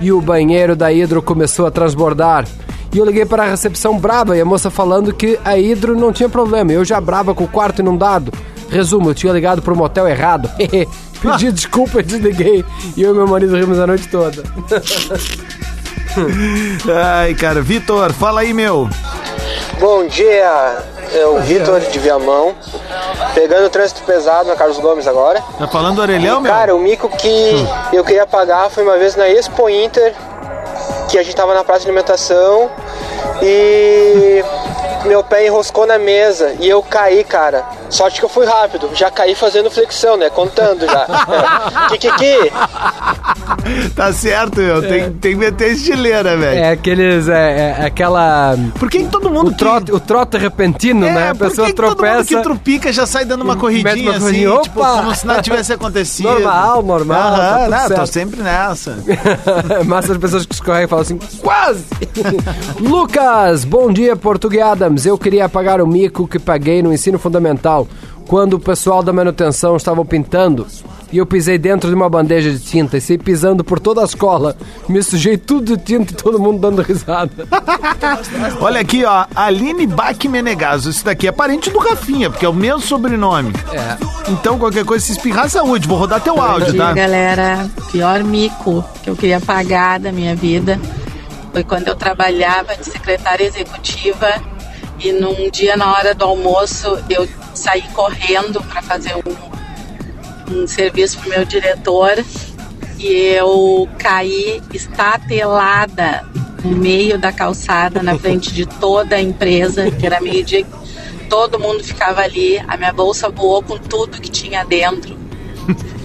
E 0.00 0.10
o 0.10 0.20
banheiro 0.20 0.74
da 0.74 0.92
Hidro 0.92 1.22
começou 1.22 1.66
a 1.66 1.70
transbordar. 1.70 2.44
E 2.92 2.98
eu 2.98 3.04
liguei 3.04 3.24
para 3.24 3.44
a 3.44 3.50
recepção 3.50 3.98
brava 3.98 4.36
e 4.36 4.40
a 4.40 4.44
moça 4.44 4.68
falando 4.70 5.14
que 5.14 5.38
a 5.44 5.56
Hidro 5.56 5.96
não 5.96 6.12
tinha 6.12 6.28
problema. 6.28 6.72
Eu 6.72 6.84
já 6.84 7.00
brava 7.00 7.34
com 7.34 7.44
o 7.44 7.48
quarto 7.48 7.80
inundado. 7.80 8.32
Resumo, 8.68 9.10
eu 9.10 9.14
tinha 9.14 9.32
ligado 9.32 9.62
pro 9.62 9.76
motel 9.76 10.08
errado. 10.08 10.50
Pedi 11.22 11.50
desculpa 11.52 12.00
e 12.00 12.02
desliguei. 12.02 12.64
E 12.96 13.02
eu 13.02 13.12
e 13.12 13.16
meu 13.16 13.26
marido 13.26 13.56
rimos 13.56 13.78
a 13.78 13.86
noite 13.86 14.08
toda. 14.08 14.42
Ai, 17.20 17.34
cara, 17.34 17.60
Vitor, 17.62 18.12
fala 18.12 18.40
aí, 18.42 18.52
meu. 18.52 18.88
Bom 19.78 20.06
dia, 20.06 20.78
é 21.12 21.26
o 21.26 21.40
Vitor 21.40 21.80
de 21.80 21.98
Viamão, 21.98 22.54
pegando 23.34 23.66
o 23.66 23.70
trânsito 23.70 24.02
pesado 24.02 24.48
na 24.48 24.54
Carlos 24.54 24.78
Gomes 24.78 25.06
agora. 25.08 25.42
Tá 25.58 25.66
falando 25.66 25.96
do 25.96 26.02
orelhão, 26.02 26.38
E, 26.38 26.42
meu? 26.42 26.52
Cara, 26.52 26.74
o 26.74 26.78
mico 26.78 27.08
que 27.16 27.66
eu 27.92 28.04
queria 28.04 28.26
pagar 28.26 28.70
foi 28.70 28.84
uma 28.84 28.96
vez 28.96 29.16
na 29.16 29.28
Expo 29.28 29.68
Inter, 29.68 30.14
que 31.08 31.18
a 31.18 31.22
gente 31.22 31.34
tava 31.34 31.54
na 31.54 31.64
praça 31.64 31.80
de 31.80 31.86
alimentação 31.88 32.70
e 33.42 34.44
meu 35.04 35.24
pé 35.24 35.46
enroscou 35.46 35.86
na 35.86 35.98
mesa 35.98 36.54
e 36.60 36.68
eu 36.68 36.82
caí, 36.82 37.24
cara. 37.24 37.64
Sorte 37.92 38.18
que 38.18 38.24
eu 38.24 38.28
fui 38.28 38.46
rápido, 38.46 38.88
já 38.94 39.10
caí 39.10 39.34
fazendo 39.34 39.70
flexão, 39.70 40.16
né? 40.16 40.30
Contando 40.30 40.86
já. 40.86 41.06
É. 41.92 41.96
Kikiki! 41.98 42.52
Tá 43.94 44.12
certo, 44.12 44.60
meu. 44.60 44.80
Tem, 44.80 45.12
tem 45.12 45.32
que 45.32 45.38
meter 45.38 45.72
estileira, 45.72 46.36
velho. 46.36 46.58
É 46.58 46.70
aqueles. 46.70 47.28
É, 47.28 47.76
é 47.80 47.86
aquela. 47.86 48.56
Por 48.78 48.90
que, 48.90 49.00
que 49.00 49.08
todo 49.08 49.30
mundo. 49.30 49.50
O 49.50 49.54
trote, 49.54 49.92
o 49.92 50.00
trote 50.00 50.36
repentino, 50.38 51.00
né? 51.00 51.30
A 51.30 51.34
pessoa 51.34 51.66
que 51.66 51.72
que 51.72 51.80
todo 51.80 51.94
tropeça. 51.94 52.16
mundo 52.16 52.26
que 52.26 52.42
trupica 52.42 52.92
já 52.92 53.06
sai 53.06 53.24
dando 53.24 53.42
uma 53.42 53.56
corridinha 53.56 53.94
mete 53.94 54.02
uma 54.02 54.10
assim, 54.12 54.44
corridinha. 54.44 54.60
tipo, 54.62 54.80
Opa! 54.80 54.96
como 54.96 55.14
se 55.14 55.26
nada 55.26 55.42
tivesse 55.42 55.72
acontecido. 55.72 56.28
Normal, 56.28 56.82
normal, 56.82 57.34
Aham, 57.34 57.70
tá 57.70 57.88
não, 57.88 57.96
tô 57.96 58.06
sempre 58.06 58.42
nessa. 58.42 58.98
Massa 59.86 60.12
as 60.12 60.18
pessoas 60.18 60.46
que 60.46 60.54
escorregam 60.54 60.86
e 60.86 60.88
falam 60.88 61.02
assim, 61.02 61.18
quase! 61.40 61.84
Lucas, 62.80 63.64
bom 63.64 63.92
dia, 63.92 64.16
Português 64.16 64.64
Adams. 64.64 65.06
Eu 65.06 65.18
queria 65.18 65.48
pagar 65.48 65.80
o 65.80 65.86
mico 65.86 66.26
que 66.26 66.38
paguei 66.38 66.82
no 66.82 66.92
ensino 66.92 67.18
fundamental 67.18 67.81
quando 68.26 68.54
o 68.54 68.60
pessoal 68.60 69.02
da 69.02 69.12
manutenção 69.12 69.76
estavam 69.76 70.04
pintando 70.06 70.66
e 71.12 71.18
eu 71.18 71.26
pisei 71.26 71.58
dentro 71.58 71.90
de 71.90 71.94
uma 71.94 72.08
bandeja 72.08 72.50
de 72.50 72.58
tinta 72.58 72.96
e 72.96 73.00
saí 73.00 73.18
pisando 73.18 73.62
por 73.62 73.78
toda 73.78 74.00
a 74.00 74.04
escola. 74.04 74.56
Me 74.88 75.02
sujei 75.02 75.36
tudo 75.36 75.76
de 75.76 75.82
tinta 75.82 76.12
e 76.12 76.16
todo 76.16 76.38
mundo 76.38 76.58
dando 76.58 76.80
risada. 76.80 77.46
Olha 78.58 78.80
aqui, 78.80 79.04
ó, 79.04 79.26
Aline 79.36 79.86
Bach 79.86 80.24
Menegaso. 80.26 80.88
Isso 80.88 81.04
daqui 81.04 81.28
é 81.28 81.32
parente 81.32 81.68
do 81.68 81.78
Rafinha, 81.78 82.30
porque 82.30 82.46
é 82.46 82.48
o 82.48 82.54
mesmo 82.54 82.80
sobrenome. 82.80 83.52
É. 83.72 84.30
Então, 84.30 84.58
qualquer 84.58 84.86
coisa, 84.86 85.04
se 85.04 85.12
espirrar, 85.12 85.50
saúde. 85.50 85.86
Vou 85.86 85.98
rodar 85.98 86.18
teu 86.22 86.36
Bom 86.36 86.40
áudio, 86.40 86.72
dia, 86.72 86.82
tá? 86.82 86.92
galera. 86.94 87.68
Pior 87.90 88.24
mico 88.24 88.82
que 89.02 89.10
eu 89.10 89.16
queria 89.16 89.40
pagar 89.40 90.00
da 90.00 90.10
minha 90.10 90.34
vida 90.34 90.80
foi 91.52 91.62
quando 91.62 91.88
eu 91.88 91.94
trabalhava 91.94 92.74
de 92.74 92.86
secretária 92.86 93.44
executiva 93.44 94.26
e 94.98 95.12
num 95.12 95.50
dia 95.50 95.76
na 95.76 95.92
hora 95.92 96.14
do 96.14 96.24
almoço 96.24 96.98
eu 97.10 97.28
saí 97.54 97.82
correndo 97.94 98.62
para 98.62 98.82
fazer 98.82 99.14
um, 99.16 100.54
um 100.54 100.66
serviço 100.66 101.18
pro 101.18 101.30
meu 101.30 101.44
diretor 101.44 102.24
e 102.98 103.08
eu 103.36 103.88
caí 103.98 104.62
estatelada 104.72 106.24
no 106.64 106.76
meio 106.76 107.18
da 107.18 107.32
calçada 107.32 108.02
na 108.02 108.16
frente 108.18 108.52
de 108.52 108.64
toda 108.64 109.16
a 109.16 109.20
empresa, 109.20 109.90
que 109.90 110.06
era 110.06 110.20
meio-dia, 110.20 110.64
todo 111.28 111.58
mundo 111.58 111.82
ficava 111.82 112.20
ali, 112.20 112.58
a 112.68 112.76
minha 112.76 112.92
bolsa 112.92 113.28
voou 113.28 113.62
com 113.62 113.78
tudo 113.78 114.20
que 114.20 114.30
tinha 114.30 114.64
dentro. 114.64 115.16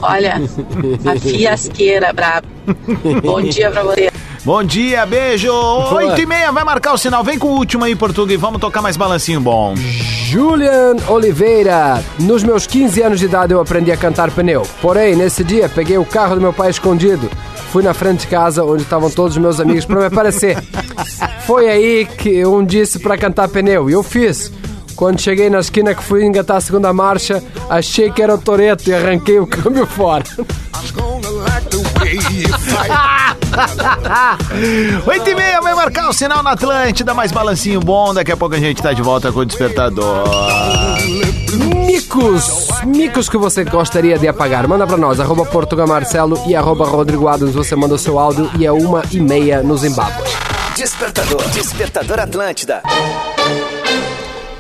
Olha, 0.01 0.35
a 1.05 1.19
fiasqueira 1.19 2.13
braba. 2.13 2.47
Bom 3.23 3.41
dia 3.41 3.69
pra 3.71 3.83
você. 3.83 4.11
Bom 4.47 4.63
dia, 4.63 5.05
beijo. 5.05 5.51
Oito 5.51 6.21
e 6.21 6.25
meia, 6.25 6.53
vai 6.53 6.63
marcar 6.63 6.93
o 6.93 6.97
sinal. 6.97 7.21
Vem 7.21 7.37
com 7.37 7.49
o 7.49 7.57
último 7.57 7.83
aí, 7.83 7.93
Português. 7.97 8.39
Vamos 8.39 8.61
tocar 8.61 8.81
mais 8.81 8.95
balancinho 8.95 9.41
bom. 9.41 9.75
Julian 9.75 10.95
Oliveira. 11.09 12.01
Nos 12.17 12.43
meus 12.43 12.65
15 12.65 13.01
anos 13.01 13.19
de 13.19 13.25
idade 13.25 13.51
eu 13.51 13.59
aprendi 13.59 13.91
a 13.91 13.97
cantar 13.97 14.31
pneu. 14.31 14.65
Porém, 14.81 15.17
nesse 15.17 15.43
dia, 15.43 15.67
peguei 15.67 15.97
o 15.97 16.05
carro 16.05 16.35
do 16.35 16.39
meu 16.39 16.53
pai 16.53 16.69
escondido. 16.69 17.29
Fui 17.73 17.83
na 17.83 17.93
frente 17.93 18.21
de 18.21 18.27
casa 18.27 18.63
onde 18.63 18.83
estavam 18.83 19.11
todos 19.11 19.33
os 19.35 19.37
meus 19.37 19.59
amigos 19.59 19.83
para 19.83 19.99
me 19.99 20.05
aparecer. 20.05 20.57
Foi 21.45 21.67
aí 21.69 22.05
que 22.05 22.45
um 22.45 22.63
disse 22.63 22.99
para 22.99 23.17
cantar 23.17 23.49
pneu 23.49 23.89
e 23.89 23.93
eu 23.93 24.01
fiz. 24.01 24.49
Quando 24.95 25.19
cheguei 25.19 25.49
na 25.49 25.59
esquina 25.59 25.93
que 25.93 26.01
fui 26.01 26.25
engatar 26.25 26.55
a 26.55 26.61
segunda 26.61 26.93
marcha, 26.93 27.43
achei 27.69 28.09
que 28.09 28.23
era 28.23 28.33
o 28.33 28.37
Toreto 28.37 28.89
e 28.89 28.93
arranquei 28.93 29.39
o 29.41 29.45
câmbio 29.45 29.85
fora. 29.85 30.23
Oito 35.05 35.29
e 35.29 35.35
meia 35.35 35.61
vai 35.61 35.73
marcar 35.73 36.09
o 36.09 36.13
sinal 36.13 36.43
na 36.43 36.51
Atlântida, 36.51 37.13
mais 37.13 37.31
balancinho 37.31 37.79
bom. 37.79 38.13
Daqui 38.13 38.31
a 38.31 38.37
pouco 38.37 38.55
a 38.55 38.59
gente 38.59 38.81
tá 38.81 38.93
de 38.93 39.01
volta 39.01 39.31
com 39.31 39.39
o 39.39 39.45
despertador. 39.45 40.27
Micos, 41.85 42.67
micos 42.85 43.29
que 43.29 43.37
você 43.37 43.63
gostaria 43.63 44.17
de 44.17 44.27
apagar. 44.27 44.67
Manda 44.67 44.85
pra 44.85 44.97
nós, 44.97 45.19
arroba 45.19 45.45
Portuga 45.45 45.85
Marcelo 45.85 46.41
e 46.47 46.55
arroba 46.55 46.85
Rodrigo 46.85 47.27
Adams. 47.27 47.55
Você 47.55 47.75
manda 47.75 47.95
o 47.95 47.97
seu 47.97 48.19
áudio 48.19 48.49
e 48.57 48.65
é 48.65 48.71
uma 48.71 49.03
e 49.11 49.19
meia 49.19 49.63
no 49.63 49.77
Zimbábue. 49.77 50.23
Despertador. 50.75 51.49
Despertador 51.49 52.19
Atlântida. 52.19 52.83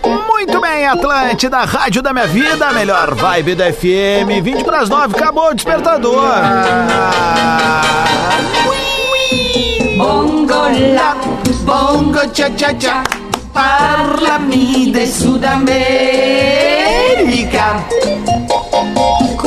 Muito 0.03 0.61
bem, 0.61 0.87
Atlântida, 0.87 1.57
Rádio 1.65 2.01
da 2.01 2.13
Minha 2.13 2.27
Vida, 2.27 2.67
a 2.67 2.73
melhor 2.73 3.13
vibe 3.13 3.53
da 3.53 3.71
FM. 3.71 4.41
20 4.41 4.63
para 4.63 4.79
as 4.79 4.89
9, 4.89 5.15
acabou 5.15 5.49
o 5.49 5.53
despertador. 5.53 6.23
Bongo 9.97 10.69
la, 10.93 11.15
bongo 11.65 12.19
cha 12.31 12.49
cha 12.55 12.71
cha, 12.79 13.03
parlami 13.51 14.91
de 14.91 15.07
Sudamérica. 15.07 15.77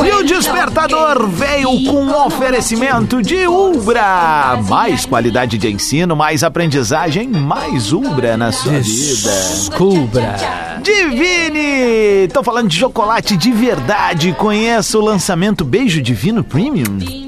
E 0.05 0.13
o 0.13 0.25
despertador 0.25 1.29
veio 1.29 1.69
com 1.85 2.03
um 2.03 2.27
oferecimento 2.27 3.23
de 3.23 3.47
Ubra. 3.47 4.61
Mais 4.69 5.07
qualidade 5.07 5.57
de 5.57 5.71
ensino, 5.71 6.17
mais 6.17 6.43
aprendizagem, 6.43 7.29
mais 7.29 7.93
Ubra 7.93 8.37
na 8.37 8.51
sua 8.51 8.81
vida. 8.81 9.31
Descubra. 9.31 10.35
Divine! 10.83 12.27
Tô 12.33 12.43
falando 12.43 12.69
de 12.69 12.77
chocolate 12.77 13.37
de 13.37 13.53
verdade. 13.53 14.33
Conheça 14.33 14.99
o 14.99 15.05
lançamento 15.05 15.65
Beijo 15.65 16.03
Divino 16.03 16.43
Premium. 16.43 17.20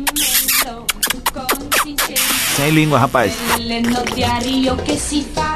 Sem 2.57 2.71
língua, 2.71 2.99
rapaz. 2.99 3.33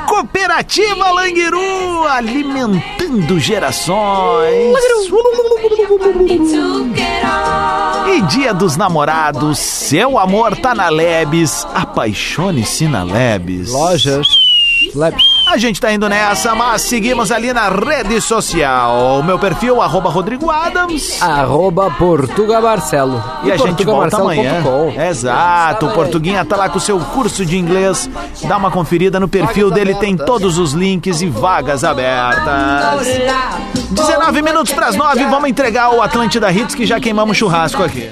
Cooperativa 0.09 1.11
Languiru, 1.11 2.05
alimentando 2.09 3.39
gerações. 3.39 4.75
E 8.09 8.23
Dia 8.23 8.55
dos 8.55 8.77
Namorados, 8.77 9.59
seu 9.59 10.19
amor 10.19 10.57
tá 10.57 10.75
na 10.75 10.89
Lebes, 10.89 11.67
apaixone-se 11.75 12.89
na 12.89 13.03
Lebes. 13.03 13.71
Lojas 13.71 14.27
A 15.49 15.59
gente 15.59 15.81
tá 15.81 15.93
indo 15.93 16.09
nessa, 16.09 16.55
mas 16.55 16.83
seguimos 16.83 17.31
ali 17.31 17.53
na 17.53 17.69
rede 17.69 18.21
social. 18.21 19.21
O 19.21 19.23
meu 19.23 19.39
perfil, 19.39 19.81
arroba 19.81 20.11
Rodrigo 20.11 20.51
Adams. 20.51 21.23
Arroba 21.23 21.89
Portuga 21.93 22.61
Marcelo. 22.61 23.23
E, 23.45 23.53
a 23.53 23.57
gente 23.57 23.85
volta 23.85 24.17
amanhã. 24.17 24.63
Exato, 25.09 25.87
o 25.87 25.93
Portuguinha 25.93 26.45
tá 26.45 26.57
lá 26.57 26.69
com 26.69 26.79
o 26.79 26.81
seu 26.81 26.99
curso 26.99 27.47
de 27.47 27.57
inglês. 27.57 28.11
Dá 28.43 28.57
uma 28.57 28.71
conferida 28.71 29.21
no 29.21 29.29
perfil 29.29 29.71
dele, 29.71 29.95
tem 29.95 30.17
todos 30.17 30.59
os 30.59 30.73
links 30.73 31.21
e 31.23 31.27
vagas 31.29 31.85
abertas. 31.85 33.07
19 33.91 34.43
minutos 34.43 34.73
pras 34.73 34.97
9, 34.97 35.27
vamos 35.27 35.49
entregar 35.49 35.91
o 35.91 36.03
Atlântida 36.03 36.51
Hits 36.51 36.75
que 36.75 36.85
já 36.85 36.99
queimamos 36.99 37.37
churrasco 37.37 37.83
aqui. 37.85 38.11